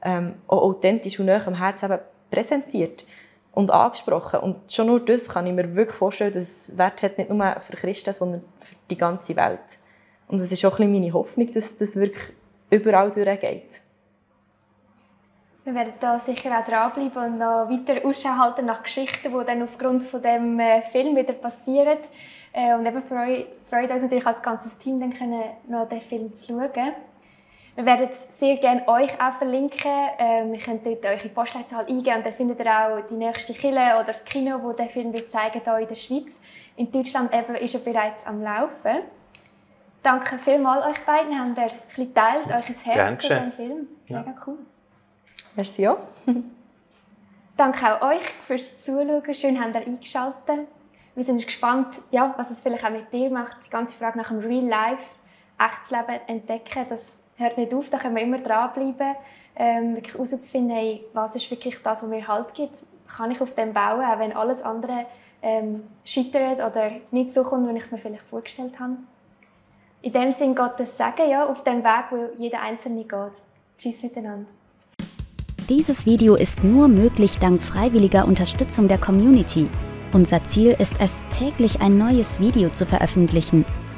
ähm, 0.01 0.36
auch 0.47 0.62
authentisch 0.62 1.19
und 1.19 1.27
näher 1.27 1.47
am 1.47 1.56
Herzen 1.56 1.97
präsentiert 2.30 3.06
und 3.58 3.72
angesprochen. 3.72 4.39
Und 4.39 4.72
schon 4.72 4.86
nur 4.86 5.00
das 5.00 5.28
kann 5.28 5.48
ich 5.48 5.54
mir 5.54 5.76
wirklich 5.76 5.98
vorstellen, 5.98 6.32
dass 6.32 6.43
es 6.43 6.78
Wert 6.78 7.02
hat, 7.02 7.17
nicht 7.17 7.32
nur 7.32 7.60
für 7.60 7.76
Christen, 7.76 8.13
sondern 8.13 8.43
für 8.60 8.76
die 8.88 8.98
ganze 8.98 9.36
Welt. 9.36 9.80
Und 10.28 10.39
es 10.39 10.52
ist 10.52 10.63
auch 10.63 10.78
ein 10.78 10.91
meine 10.91 11.12
Hoffnung, 11.12 11.52
dass 11.52 11.76
das 11.76 11.96
wirklich 11.96 12.36
überall 12.70 13.12
durchgeht. 13.12 13.82
Wir 15.63 15.74
werden 15.74 15.93
da 16.00 16.20
sicher 16.20 16.52
auch 16.58 16.63
dranbleiben 16.63 17.34
und 17.34 17.39
noch 17.39 17.67
weiter 17.67 18.06
Ausschau 18.08 18.38
halten 18.38 18.67
nach 18.67 18.84
Geschichten, 18.84 19.34
die 19.34 19.46
dann 19.46 19.63
aufgrund 19.63 20.04
von 20.04 20.22
dem 20.22 20.60
äh, 20.60 20.82
Film 20.84 21.15
wieder 21.15 21.34
passieren. 21.34 21.98
Äh, 22.54 22.76
und 22.76 22.86
eben 22.86 23.02
freut, 23.02 23.48
freut 23.70 23.91
uns 23.91 24.04
natürlich 24.04 24.28
als 24.28 24.41
ganzes 24.41 24.78
Team, 24.78 25.00
dann 25.00 25.13
können, 25.13 25.41
noch 25.67 25.89
den 25.89 26.02
Film 26.02 26.34
zu 26.34 26.54
schauen. 26.54 26.93
Wir 27.78 27.86
werden 27.86 28.10
sehr 28.12 28.58
gerne 28.58 28.88
euch 28.88 29.22
auch 29.22 29.34
verlinken. 29.34 29.92
Ähm, 30.18 30.52
ihr 30.52 30.60
könnt 30.60 30.84
dort 30.84 31.06
eure 31.06 31.30
Postleitzahl 31.30 31.86
eingeben 31.86 32.18
und 32.18 32.26
dann 32.26 32.34
findet 32.34 32.60
ihr 32.60 32.66
auch 32.66 33.00
die 33.08 33.13
nächste 33.13 33.54
Kille 33.54 33.94
oder 33.94 34.06
das 34.06 34.26
Kino, 34.26 34.63
wo 34.63 34.74
der 34.74 34.90
Film 34.90 35.13
wird 35.13 35.30
zeigen 35.30 35.62
hier 35.63 35.78
in 35.78 35.88
der 35.88 35.94
Schweiz. 35.94 36.42
In 36.76 36.92
Deutschland 36.92 37.32
eben 37.32 37.54
ist 37.54 37.76
er 37.76 37.82
bereits 37.82 38.26
am 38.26 38.42
Laufen. 38.42 39.04
Danke 40.02 40.40
vielmals 40.40 40.88
euch 40.88 41.06
beiden, 41.06 41.40
habt 41.40 41.56
ihr 41.56 41.63
ein 41.66 41.72
bisschen 41.88 42.13
teilt, 42.16 42.48
euch 42.48 42.68
Herz 42.68 42.84
Gern 42.84 43.20
zu 43.20 43.28
diesem 43.28 43.52
Film. 43.52 43.88
Ja. 44.08 44.20
Mega 44.22 44.34
cool. 44.48 44.58
Merci 45.56 45.88
auch. 45.88 46.00
Danke 47.58 47.94
auch 47.94 48.10
euch 48.10 48.28
fürs 48.42 48.84
Zuschauen. 48.84 49.34
Schön, 49.36 49.63
habt 49.63 49.76
ihr 49.76 49.86
eingeschaltet. 49.86 50.68
Wir 51.13 51.24
sind 51.24 51.46
gespannt, 51.46 52.00
ja, 52.10 52.34
was 52.38 52.50
es 52.50 52.60
vielleicht 52.60 52.86
auch 52.86 52.90
mit 52.90 53.13
dir 53.13 53.30
macht. 53.30 53.68
Die 53.68 53.70
ganze 53.70 53.96
Frage 53.96 54.18
nach 54.18 54.30
dem 54.30 54.40
Real 54.40 54.66
Life, 54.66 55.04
echtes 55.60 55.92
Leben 55.92 56.20
entdecken, 56.26 56.84
das 56.90 57.22
hört 57.38 57.58
nicht 57.58 57.73
auf, 57.73 57.89
da 57.89 57.97
können 57.97 58.15
wir 58.15 58.23
immer 58.23 58.39
dranbleiben, 58.39 59.15
ähm, 59.56 59.95
wirklich 59.95 60.13
herauszufinden, 60.13 60.76
hey, 60.76 61.04
was 61.13 61.36
ist 61.36 61.50
wirklich 61.50 61.82
das, 61.82 62.04
was 62.04 62.10
mir 62.10 62.28
Halt 62.28 62.54
gibt. 62.54 62.84
Kann 63.08 63.32
ich 63.32 63.39
auf 63.39 63.56
dem 63.56 63.73
bauen, 63.73 64.04
auch 64.04 64.19
wenn 64.19 64.34
alles 64.34 64.62
andere 64.62 65.06
ähm, 65.41 65.84
scheitert 66.04 66.60
oder 66.60 66.91
nicht 67.12 67.34
so 67.34 67.43
kommt, 67.43 67.67
wie 67.69 67.78
ich 67.78 67.84
es 67.84 67.91
mir 67.91 68.00
vielleicht 68.00 68.23
vorgestellt 68.23 68.80
habe. 68.80 68.97
In 70.02 70.12
dem 70.12 70.32
Sinn 70.32 70.56
Gottes 70.56 70.97
Sagen, 70.97 71.30
ja, 71.30 71.45
auf 71.47 71.63
dem 71.63 71.84
Weg, 71.84 72.06
wo 72.12 72.30
jeder 72.38 72.62
Einzelne 72.62 73.04
geht. 73.04 73.32
Tschüss 73.78 74.04
miteinander. 74.04 74.47
Dieses 75.69 76.06
Video 76.06 76.36
ist 76.36 76.63
nur 76.63 76.88
möglich 76.88 77.39
dank 77.39 77.62
freiwilliger 77.62 78.26
Unterstützung 78.26 78.88
der 78.88 79.00
Community. 79.00 79.69
Unser 80.13 80.43
Ziel 80.43 80.76
ist 80.80 80.95
es, 81.00 81.23
täglich 81.32 81.82
ein 81.82 81.97
neues 81.97 82.39
Video 82.39 82.69
zu 82.69 82.86
veröffentlichen. 82.86 83.65